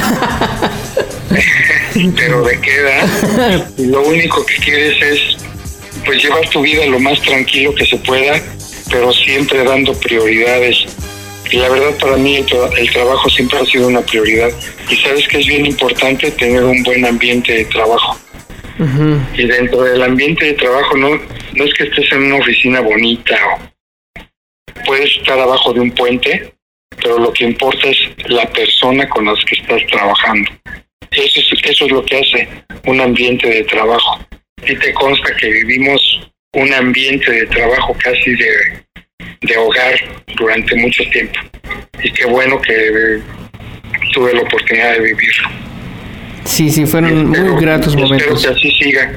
[2.18, 5.38] pero de qué edad, lo único que quieres es
[6.06, 8.42] pues llevar tu vida lo más tranquilo que se pueda,
[8.92, 10.78] pero siempre dando prioridades.
[11.52, 14.50] Y la verdad para mí el, tra- el trabajo siempre ha sido una prioridad.
[14.90, 18.20] Y sabes que es bien importante tener un buen ambiente de trabajo.
[19.36, 23.36] Y dentro del ambiente de trabajo no, no es que estés en una oficina bonita
[23.56, 26.54] o puedes estar abajo de un puente,
[27.02, 27.98] pero lo que importa es
[28.28, 30.50] la persona con las que estás trabajando.
[31.12, 32.48] Eso es, eso es lo que hace
[32.86, 34.20] un ambiente de trabajo.
[34.66, 36.02] Y te consta que vivimos
[36.54, 38.84] un ambiente de trabajo casi de,
[39.42, 39.96] de hogar
[40.38, 41.40] durante mucho tiempo.
[42.04, 43.22] Y qué bueno que eh,
[44.14, 45.50] tuve la oportunidad de vivirlo.
[46.46, 48.42] Sí, sí, fueron muy gratos Espero momentos.
[48.44, 49.12] que así siga.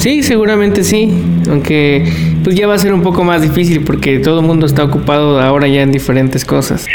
[0.00, 1.10] Sí, seguramente sí.
[1.48, 2.04] Aunque
[2.42, 5.38] pues ya va a ser un poco más difícil porque todo el mundo está ocupado
[5.40, 6.86] ahora ya en diferentes cosas.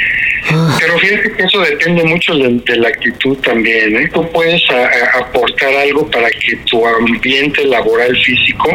[0.79, 3.95] Pero fíjate que eso depende mucho de, de la actitud también.
[3.95, 4.09] ¿eh?
[4.13, 8.69] Tú puedes a- a- aportar algo para que tu ambiente laboral físico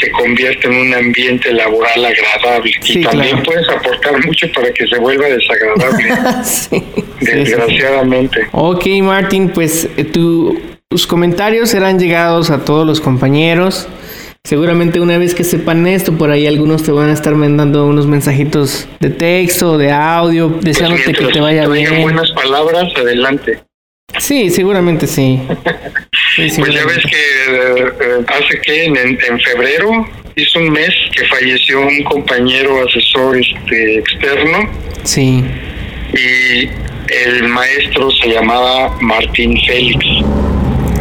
[0.00, 2.70] se convierta en un ambiente laboral agradable.
[2.82, 3.42] Sí, y también claro.
[3.44, 6.82] puedes aportar mucho para que se vuelva desagradable, sí.
[7.20, 8.40] desgraciadamente.
[8.52, 10.58] Ok, Martín, pues eh, tu-
[10.90, 13.86] tus comentarios serán llegados a todos los compañeros.
[14.44, 18.06] Seguramente una vez que sepan esto, por ahí algunos te van a estar mandando unos
[18.06, 22.00] mensajitos de texto, de audio, deseándote que te vaya bien.
[22.02, 23.60] buenas palabras, adelante.
[24.18, 25.40] Sí, seguramente sí.
[26.36, 26.94] Sí, Pues ya seguramente.
[26.94, 29.90] ves que eh, hace que en, en febrero
[30.36, 34.70] hizo un mes que falleció un compañero asesor este, externo
[35.02, 35.42] Sí.
[36.14, 36.68] y
[37.12, 40.06] el maestro se llamaba Martín Félix.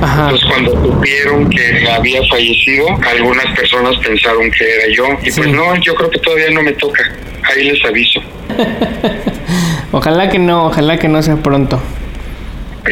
[0.01, 0.23] Ajá.
[0.29, 2.85] Entonces cuando supieron que había fallecido,
[3.15, 5.05] algunas personas pensaron que era yo.
[5.23, 5.41] Y Sí.
[5.41, 7.03] pues no, yo creo que todavía no me toca.
[7.43, 8.21] Ahí les aviso.
[9.91, 11.81] Ojalá que no, ojalá que no sea pronto.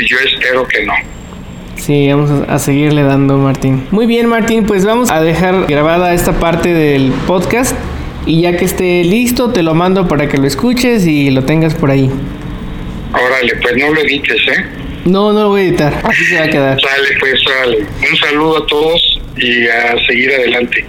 [0.08, 0.94] Yo espero que no.
[1.76, 3.86] Sí, vamos a, a seguirle dando, Martín.
[3.92, 7.76] Muy bien, Martín, pues vamos a dejar grabada esta parte del podcast
[8.26, 11.76] y ya que esté listo te lo mando para que lo escuches y lo tengas
[11.76, 12.10] por ahí.
[13.14, 14.66] Órale, pues no lo edites, ¿eh?
[15.06, 16.82] No, no lo voy a editar, así se va a quedar.
[16.82, 17.78] Sale, pues, sale.
[17.80, 20.86] Un saludo a todos y a seguir adelante.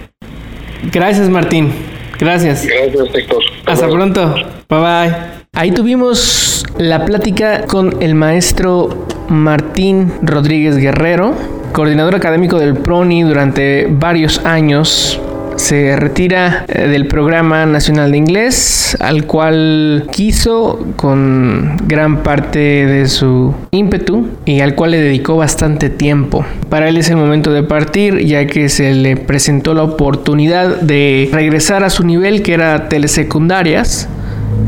[0.91, 1.71] Gracias, Martín.
[2.19, 2.65] Gracias.
[2.65, 3.43] Gracias, Héctor.
[3.65, 4.33] Hasta pronto.
[4.69, 5.15] Bye bye.
[5.53, 11.35] Ahí tuvimos la plática con el maestro Martín Rodríguez Guerrero,
[11.73, 15.19] coordinador académico del PRONI durante varios años.
[15.57, 23.07] Se retira eh, del programa nacional de inglés, al cual quiso con gran parte de
[23.07, 26.45] su ímpetu y al cual le dedicó bastante tiempo.
[26.69, 31.27] Para él es el momento de partir, ya que se le presentó la oportunidad de
[31.33, 34.07] regresar a su nivel, que era telesecundarias.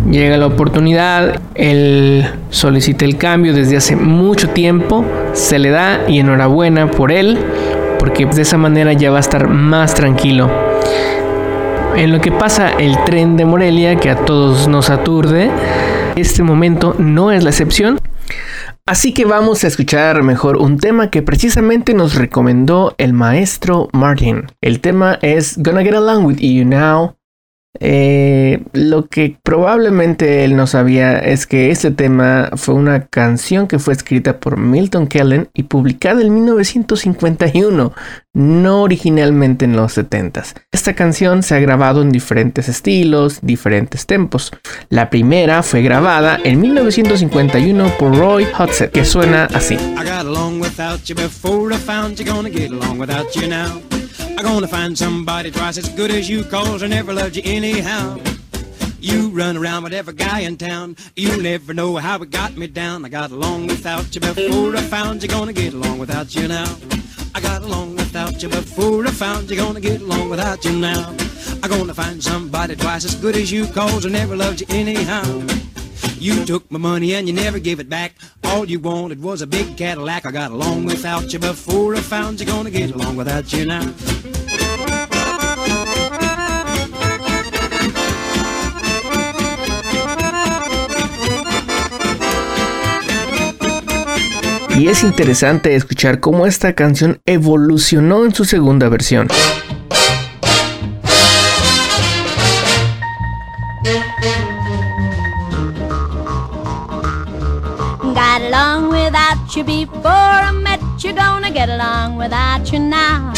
[0.10, 6.20] Llega la oportunidad, él solicita el cambio desde hace mucho tiempo, se le da y
[6.20, 7.38] enhorabuena por él,
[8.00, 10.50] porque de esa manera ya va a estar más tranquilo.
[11.96, 15.52] En lo que pasa el tren de Morelia, que a todos nos aturde,
[16.16, 18.00] este momento no es la excepción.
[18.86, 24.48] Así que vamos a escuchar mejor un tema que precisamente nos recomendó el maestro Martin.
[24.62, 27.19] El tema es Gonna Get Along With You Now.
[27.80, 33.80] Eh, lo que probablemente él no sabía es que este tema fue una canción que
[33.80, 37.94] fue escrita por Milton Kellen y publicada en 1951,
[38.34, 40.56] no originalmente en los 70s.
[40.72, 44.52] Esta canción se ha grabado en diferentes estilos, diferentes tempos.
[44.90, 49.76] La primera fue grabada en 1951 por Roy Hudson, que suena así.
[49.76, 52.26] I got along without you before I found you.
[52.26, 53.99] Gonna get along without you now.
[54.40, 58.18] I'm gonna find somebody twice as good as you, cause I never loved you anyhow.
[59.02, 60.96] You run around with every guy in town.
[61.18, 63.04] You'll never know how it got me down.
[63.04, 65.28] I got along without you before I found you.
[65.28, 66.74] Gonna get along without you now.
[67.36, 69.58] I got along without you before I found you.
[69.58, 71.14] Gonna get along without you now.
[71.62, 75.69] I'm gonna find somebody twice as good as you, cause I never loved you anyhow.
[76.20, 78.14] You took my money and you never gave it back.
[78.44, 80.26] All you wanted was a big Cadillac.
[80.26, 82.46] I got along without you before I found you.
[82.46, 83.94] Gonna get along without you now.
[94.78, 99.30] Y es interesante escuchar cómo esta canción evolucionó en su segunda versión.
[109.56, 111.14] You before I met you.
[111.14, 113.34] Gonna get along without you now.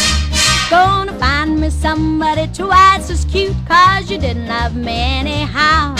[0.69, 3.55] Gonna find me somebody twice as cute.
[3.67, 5.95] Cause you didn't love me anyhow.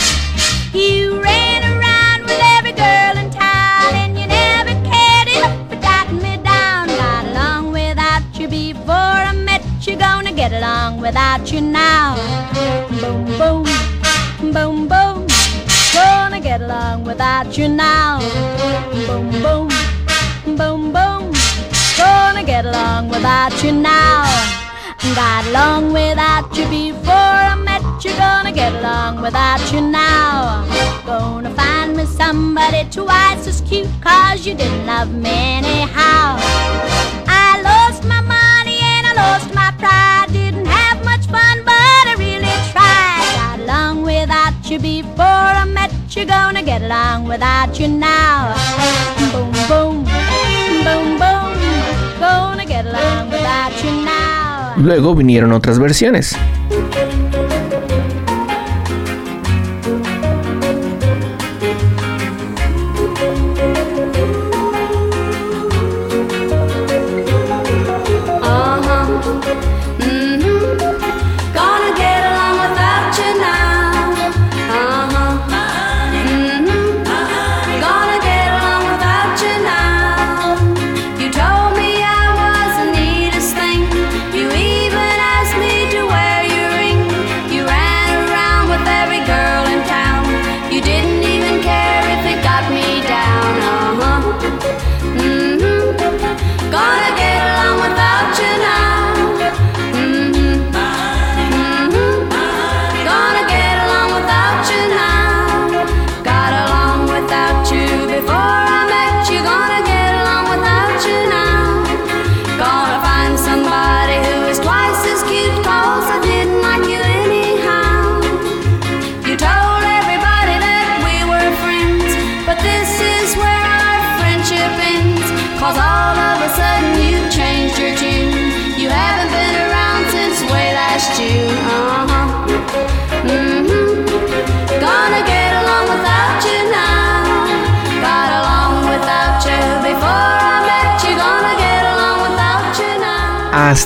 [0.74, 3.94] You ran around with every girl in town.
[3.94, 6.88] And you never cared enough for jotting me down.
[6.88, 9.96] Got along without you before I met you.
[9.96, 12.16] Gonna get along without you now.
[13.00, 13.64] Boom, boom,
[14.52, 15.26] boom, boom.
[15.94, 18.20] Gonna get along without you now.
[19.06, 19.68] Boom, boom,
[20.44, 21.32] boom, boom.
[21.96, 24.24] Gonna get along without you now.
[25.14, 27.12] Got along without you before
[27.52, 28.12] I met you.
[28.16, 30.64] Gonna get along without you now.
[31.06, 33.88] Gonna find me somebody twice as cute.
[34.00, 36.36] Cause you didn't love me anyhow.
[37.28, 40.32] I lost my money and I lost my pride.
[40.32, 43.34] Didn't have much fun, but I really tried.
[43.36, 48.54] Got along without you before I met you gonna get along without you now?
[49.32, 50.04] Boom, boom,
[54.76, 56.36] Luego vinieron otras versiones.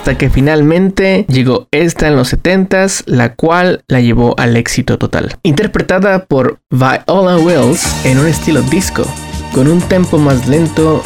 [0.06, 5.34] Hasta que finalmente llegó esta en los 70s, la cual la llevó al éxito total.
[5.42, 9.04] Interpretada por Viola Wells en un estilo disco,
[9.52, 11.02] con un tempo más lento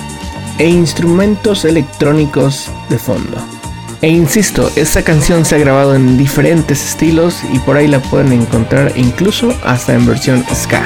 [0.58, 3.38] e instrumentos electrónicos de fondo.
[4.02, 8.34] E insisto, esta canción se ha grabado en diferentes estilos y por ahí la pueden
[8.34, 10.84] encontrar incluso hasta en versión ska.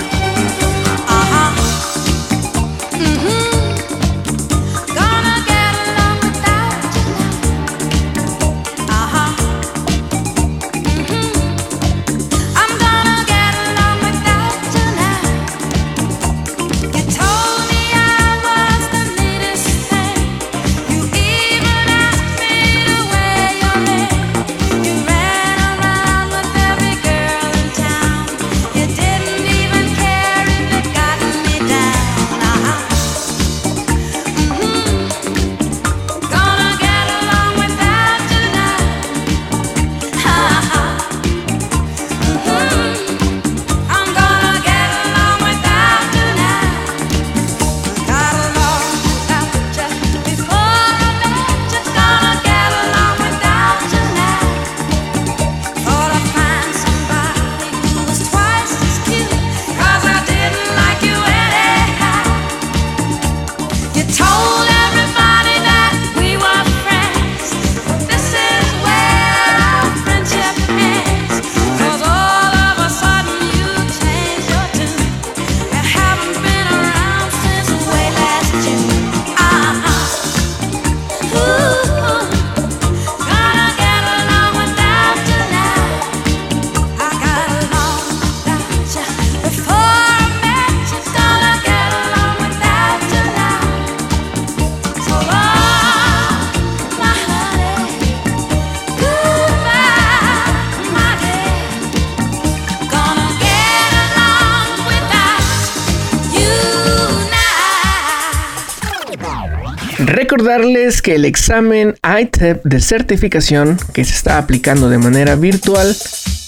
[110.37, 115.97] Recordarles que el examen ITEP de certificación que se está aplicando de manera virtual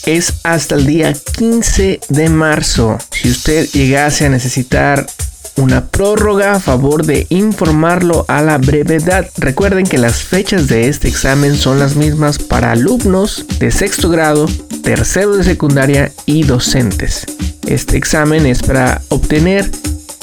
[0.06, 2.98] es hasta el día 15 de marzo.
[3.12, 5.06] Si usted llegase a necesitar
[5.54, 9.30] una prórroga a favor de informarlo a la brevedad.
[9.36, 14.48] Recuerden que las fechas de este examen son las mismas para alumnos de sexto grado,
[14.82, 17.24] tercero de secundaria y docentes.
[17.68, 19.70] Este examen es para obtener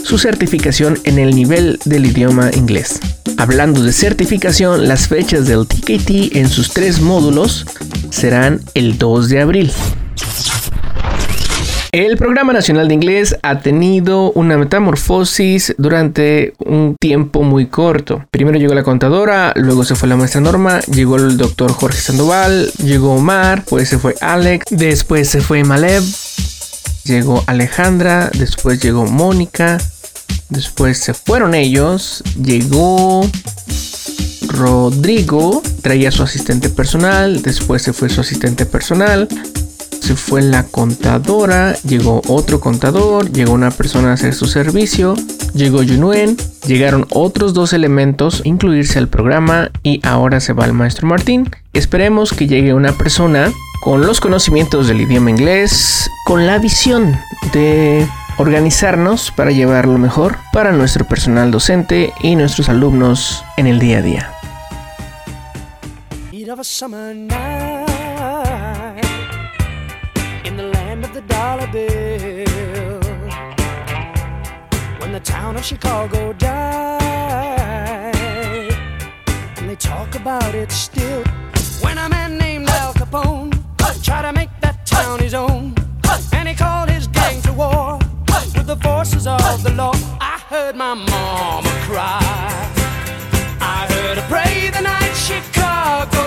[0.03, 2.99] su certificación en el nivel del idioma inglés.
[3.37, 7.65] Hablando de certificación, las fechas del TKT en sus tres módulos
[8.09, 9.71] serán el 2 de abril.
[11.93, 18.25] El Programa Nacional de Inglés ha tenido una metamorfosis durante un tiempo muy corto.
[18.31, 22.71] Primero llegó la contadora, luego se fue la maestra Norma, llegó el doctor Jorge Sandoval,
[22.83, 26.03] llegó Omar, pues se fue Alex, después se fue Malev,
[27.03, 29.77] llegó Alejandra, después llegó Mónica,
[30.53, 33.27] después se fueron ellos, llegó
[34.47, 39.27] Rodrigo, traía su asistente personal, después se fue su asistente personal,
[39.99, 45.15] se fue la contadora, llegó otro contador, llegó una persona a hacer su servicio,
[45.53, 46.37] llegó Yunuen,
[46.67, 51.49] llegaron otros dos elementos a incluirse al programa y ahora se va el maestro Martín.
[51.73, 53.51] Esperemos que llegue una persona
[53.81, 57.17] con los conocimientos del idioma inglés, con la visión
[57.53, 58.07] de
[58.37, 63.99] organizarnos para llevar lo mejor para nuestro personal docente y nuestros alumnos en el día
[63.99, 64.33] a día.
[66.43, 67.85] heat of a summer night
[70.43, 72.99] in the land of the dollar bill.
[74.99, 76.93] When the town of Chicago died,
[79.57, 81.23] and they talk about it still.
[81.81, 83.53] When a man named Al Capone
[84.03, 85.75] tried to make that town his own,
[86.33, 88.02] and he called his gang to war
[88.75, 89.93] the forces of the law.
[90.19, 92.19] I heard my mama cry.
[93.61, 96.21] I heard her pray the night Chicago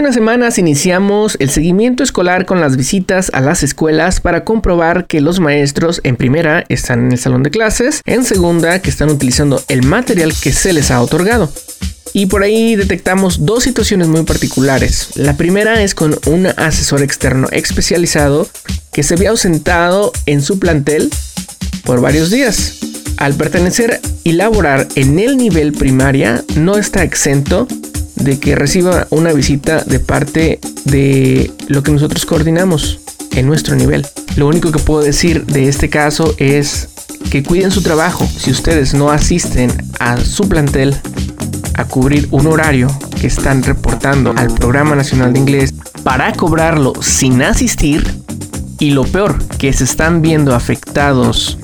[0.00, 5.20] Unas semanas iniciamos el seguimiento escolar con las visitas a las escuelas para comprobar que
[5.20, 9.62] los maestros en primera están en el salón de clases, en segunda que están utilizando
[9.68, 11.52] el material que se les ha otorgado.
[12.14, 15.10] Y por ahí detectamos dos situaciones muy particulares.
[15.16, 18.48] La primera es con un asesor externo especializado
[18.94, 21.10] que se había ausentado en su plantel
[21.84, 22.78] por varios días.
[23.18, 27.68] Al pertenecer y laborar en el nivel primaria, no está exento
[28.20, 33.00] de que reciba una visita de parte de lo que nosotros coordinamos
[33.32, 34.06] en nuestro nivel.
[34.36, 36.88] Lo único que puedo decir de este caso es
[37.30, 38.26] que cuiden su trabajo.
[38.36, 40.96] Si ustedes no asisten a su plantel
[41.74, 42.88] a cubrir un horario
[43.20, 48.20] que están reportando al Programa Nacional de Inglés para cobrarlo sin asistir,
[48.80, 51.58] y lo peor, que se están viendo afectados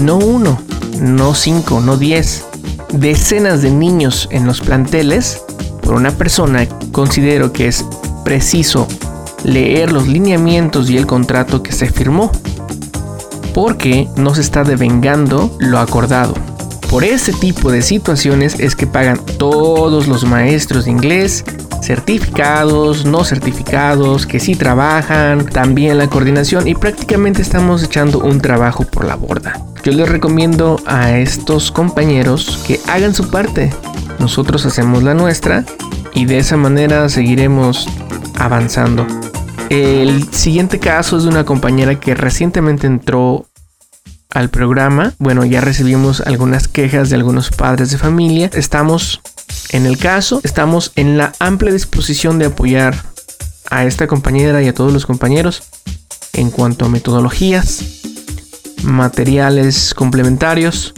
[0.00, 0.58] no uno,
[1.00, 2.44] no cinco, no diez,
[2.92, 5.42] decenas de niños en los planteles
[5.86, 7.84] por una persona, considero que es
[8.24, 8.88] preciso
[9.44, 12.32] leer los lineamientos y el contrato que se firmó,
[13.54, 16.34] porque no se está devengando lo acordado.
[16.90, 21.44] Por ese tipo de situaciones es que pagan todos los maestros de inglés,
[21.82, 28.82] certificados, no certificados, que sí trabajan, también la coordinación y prácticamente estamos echando un trabajo
[28.82, 29.60] por la borda.
[29.86, 33.72] Yo les recomiendo a estos compañeros que hagan su parte.
[34.18, 35.64] Nosotros hacemos la nuestra
[36.12, 37.86] y de esa manera seguiremos
[38.34, 39.06] avanzando.
[39.70, 43.46] El siguiente caso es de una compañera que recientemente entró
[44.30, 45.14] al programa.
[45.20, 48.50] Bueno, ya recibimos algunas quejas de algunos padres de familia.
[48.54, 49.20] Estamos
[49.70, 53.04] en el caso, estamos en la amplia disposición de apoyar
[53.70, 55.62] a esta compañera y a todos los compañeros
[56.32, 57.84] en cuanto a metodologías,
[58.84, 60.94] materiales complementarios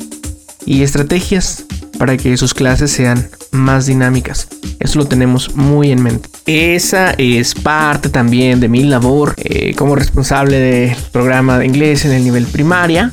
[0.65, 1.65] y estrategias
[1.99, 4.49] para que sus clases sean más dinámicas.
[4.79, 6.29] Eso lo tenemos muy en mente.
[6.47, 12.13] Esa es parte también de mi labor eh, como responsable del programa de inglés en
[12.13, 13.13] el nivel primaria.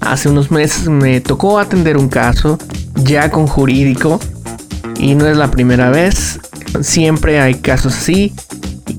[0.00, 2.58] Hace unos meses me tocó atender un caso
[2.94, 4.18] ya con jurídico
[4.98, 6.40] y no es la primera vez.
[6.80, 8.32] Siempre hay casos así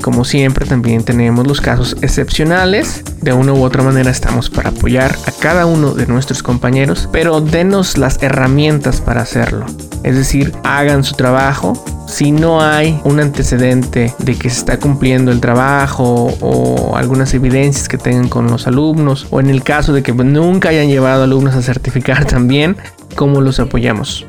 [0.03, 3.03] como siempre también tenemos los casos excepcionales.
[3.21, 7.39] De una u otra manera estamos para apoyar a cada uno de nuestros compañeros, pero
[7.39, 9.65] denos las herramientas para hacerlo.
[10.03, 11.81] Es decir, hagan su trabajo.
[12.05, 17.87] Si no hay un antecedente de que se está cumpliendo el trabajo o algunas evidencias
[17.87, 21.55] que tengan con los alumnos, o en el caso de que nunca hayan llevado alumnos
[21.55, 22.75] a certificar también,
[23.15, 24.27] ¿cómo los apoyamos?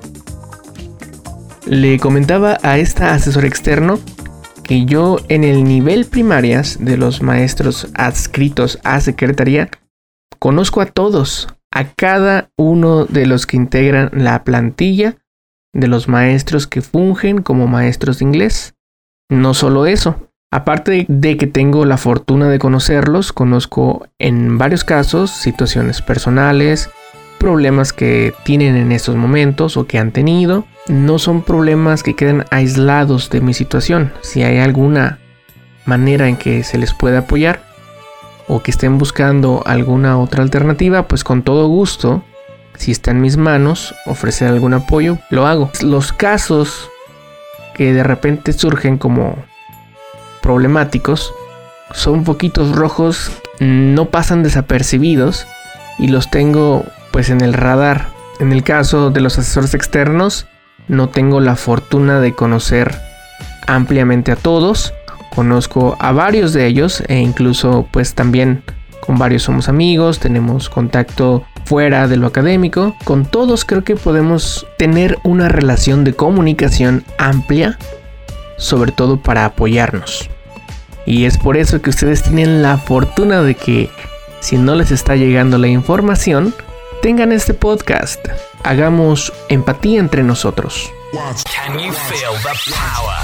[1.66, 3.98] Le comentaba a esta asesor externo
[4.64, 9.70] que yo en el nivel primarias de los maestros adscritos a secretaría
[10.40, 15.16] conozco a todos, a cada uno de los que integran la plantilla
[15.72, 18.74] de los maestros que fungen como maestros de inglés.
[19.28, 25.30] No solo eso, aparte de que tengo la fortuna de conocerlos, conozco en varios casos
[25.30, 26.90] situaciones personales,
[27.38, 30.64] problemas que tienen en estos momentos o que han tenido.
[30.86, 34.12] No son problemas que queden aislados de mi situación.
[34.20, 35.18] Si hay alguna
[35.86, 37.62] manera en que se les pueda apoyar
[38.48, 42.22] o que estén buscando alguna otra alternativa, pues con todo gusto,
[42.76, 45.70] si está en mis manos ofrecer algún apoyo, lo hago.
[45.82, 46.90] Los casos
[47.74, 49.36] que de repente surgen como
[50.42, 51.32] problemáticos,
[51.92, 53.30] son poquitos rojos,
[53.60, 55.46] no pasan desapercibidos
[55.98, 58.08] y los tengo pues en el radar.
[58.40, 60.46] En el caso de los asesores externos,
[60.88, 62.94] no tengo la fortuna de conocer
[63.66, 64.94] ampliamente a todos.
[65.34, 68.62] Conozco a varios de ellos e incluso pues también
[69.04, 72.96] con varios somos amigos, tenemos contacto fuera de lo académico.
[73.04, 77.78] Con todos creo que podemos tener una relación de comunicación amplia,
[78.56, 80.30] sobre todo para apoyarnos.
[81.06, 83.90] Y es por eso que ustedes tienen la fortuna de que
[84.40, 86.54] si no les está llegando la información,
[87.04, 88.18] tengan este podcast.
[88.62, 90.90] Hagamos empatía entre nosotros.
[91.12, 93.14] Can you feel the power?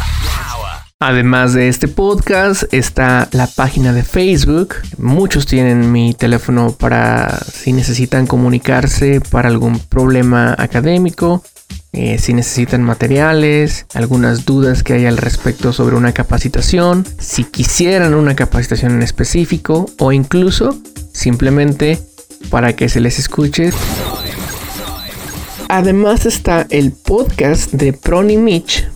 [0.98, 4.74] Además de este podcast está la página de Facebook.
[4.98, 11.42] Muchos tienen mi teléfono para si necesitan comunicarse para algún problema académico,
[11.92, 18.12] eh, si necesitan materiales, algunas dudas que hay al respecto sobre una capacitación, si quisieran
[18.12, 20.78] una capacitación en específico o incluso
[21.14, 21.98] simplemente
[22.48, 23.70] para que se les escuche.
[25.68, 28.88] Además está el podcast de Prony Mitch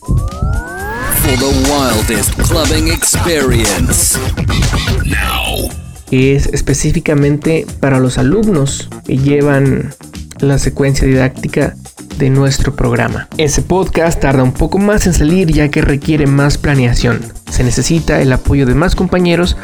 [1.22, 4.18] For the wildest clubbing experience.
[5.06, 5.70] Now.
[6.10, 9.94] que es específicamente para los alumnos que llevan
[10.40, 11.74] la secuencia didáctica
[12.18, 13.28] de nuestro programa.
[13.38, 17.20] Ese podcast tarda un poco más en salir ya que requiere más planeación.
[17.50, 19.56] Se necesita el apoyo de más compañeros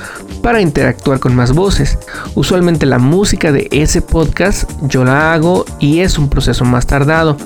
[0.43, 1.99] para interactuar con más voces.
[2.35, 7.37] Usualmente la música de ese podcast yo la hago y es un proceso más tardado.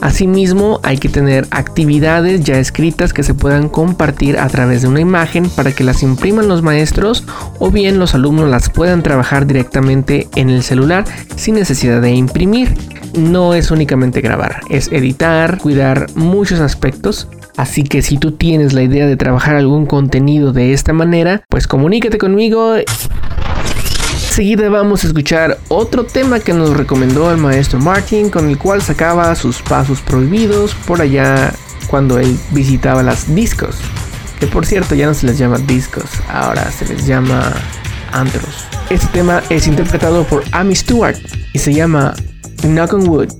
[0.00, 5.00] Asimismo, hay que tener actividades ya escritas que se puedan compartir a través de una
[5.00, 7.24] imagen para que las impriman los maestros
[7.58, 11.04] o bien los alumnos las puedan trabajar directamente en el celular
[11.36, 12.55] sin necesidad de imprimir.
[13.14, 17.28] No es únicamente grabar, es editar, cuidar muchos aspectos.
[17.56, 21.66] Así que si tú tienes la idea de trabajar algún contenido de esta manera, pues
[21.66, 22.76] comunícate conmigo
[24.36, 28.82] Enseguida vamos a escuchar otro tema que nos recomendó el maestro Martin, con el cual
[28.82, 31.54] sacaba sus pasos prohibidos por allá
[31.86, 33.76] cuando él visitaba las discos.
[34.38, 37.50] Que por cierto ya no se les llama discos, ahora se les llama
[38.12, 38.66] antros.
[38.90, 41.16] Este tema es interpretado por Amy Stewart
[41.54, 42.12] y se llama
[42.64, 43.32] Knock on Wood.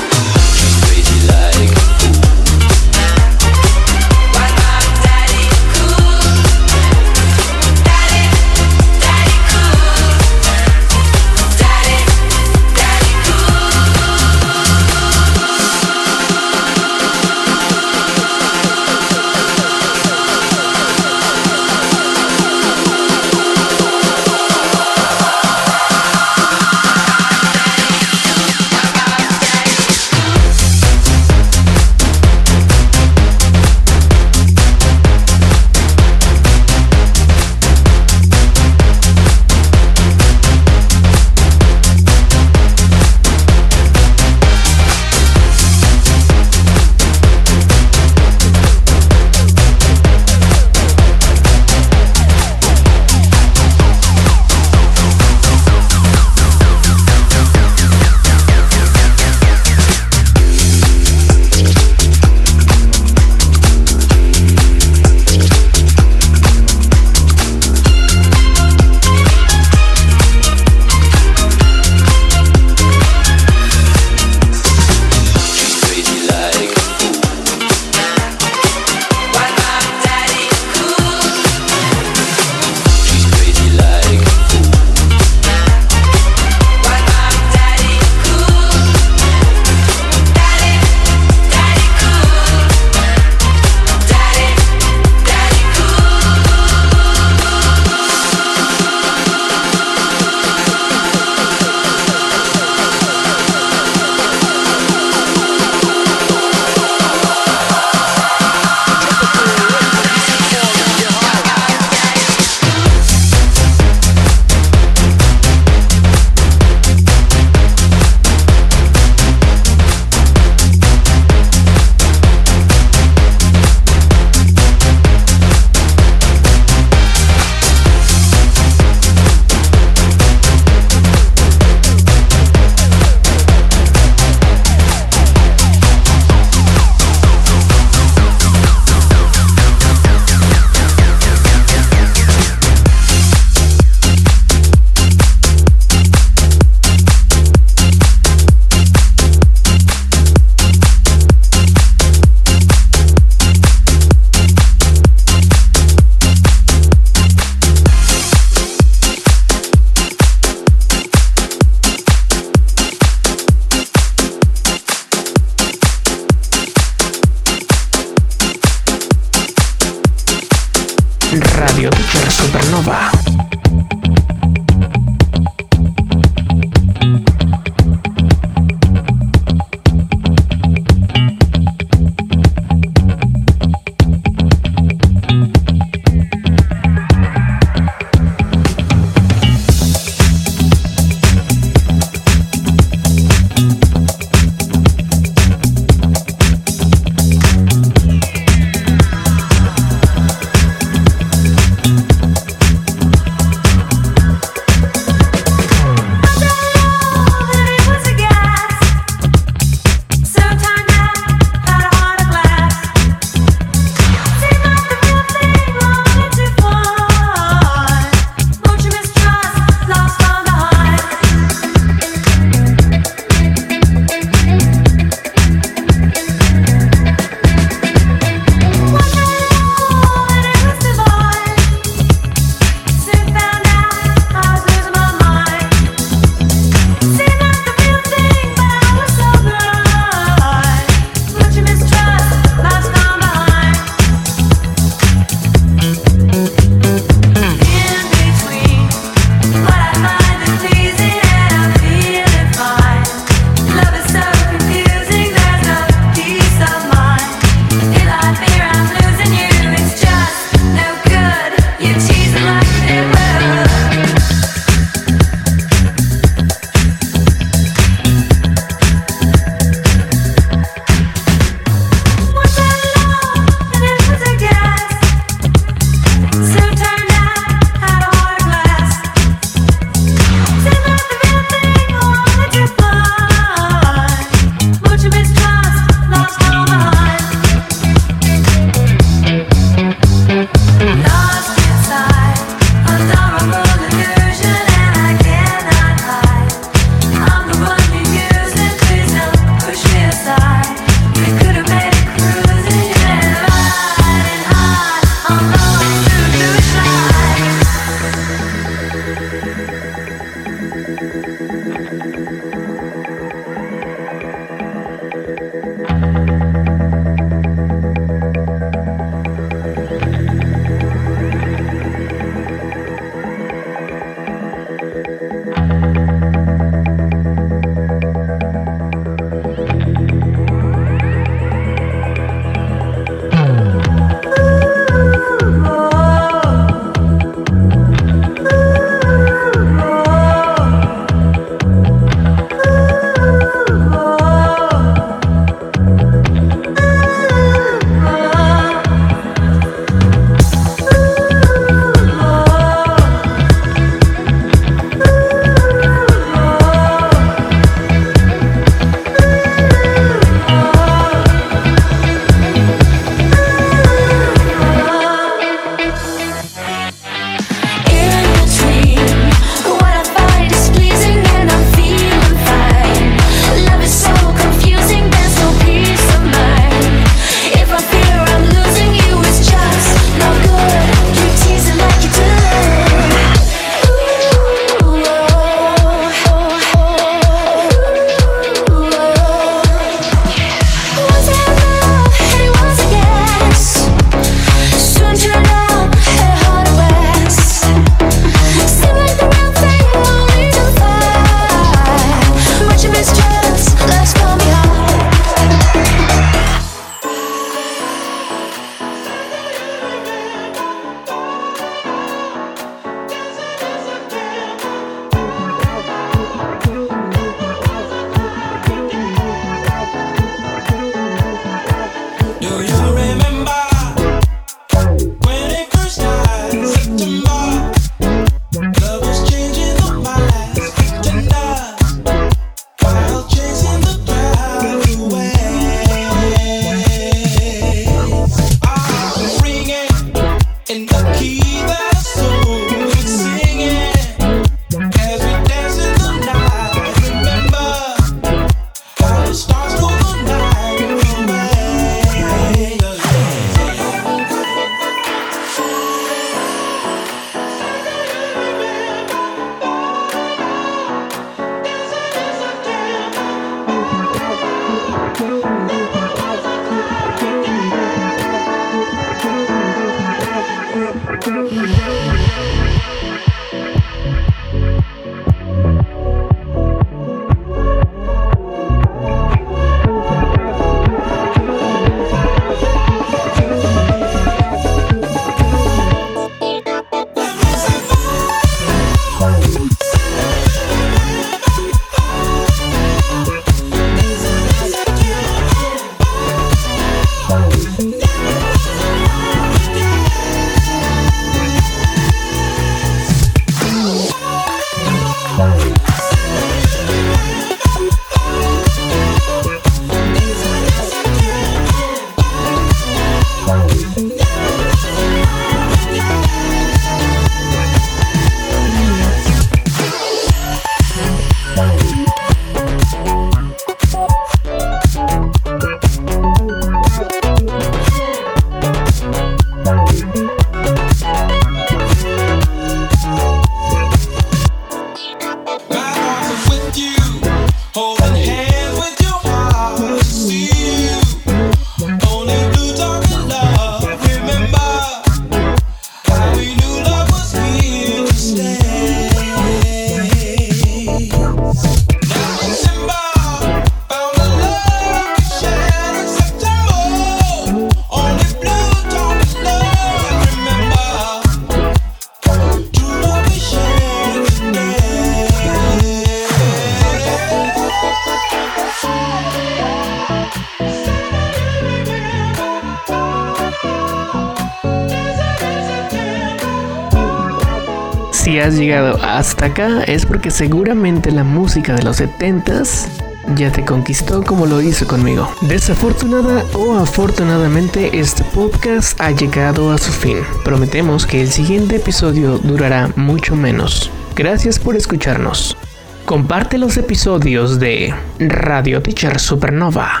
[579.41, 582.87] Acá es porque seguramente la música de los 70s
[583.35, 585.31] ya te conquistó como lo hizo conmigo.
[585.41, 590.17] Desafortunada o afortunadamente este podcast ha llegado a su fin.
[590.43, 593.91] Prometemos que el siguiente episodio durará mucho menos.
[594.15, 595.57] Gracias por escucharnos.
[596.05, 600.00] Comparte los episodios de Radio Teacher Supernova.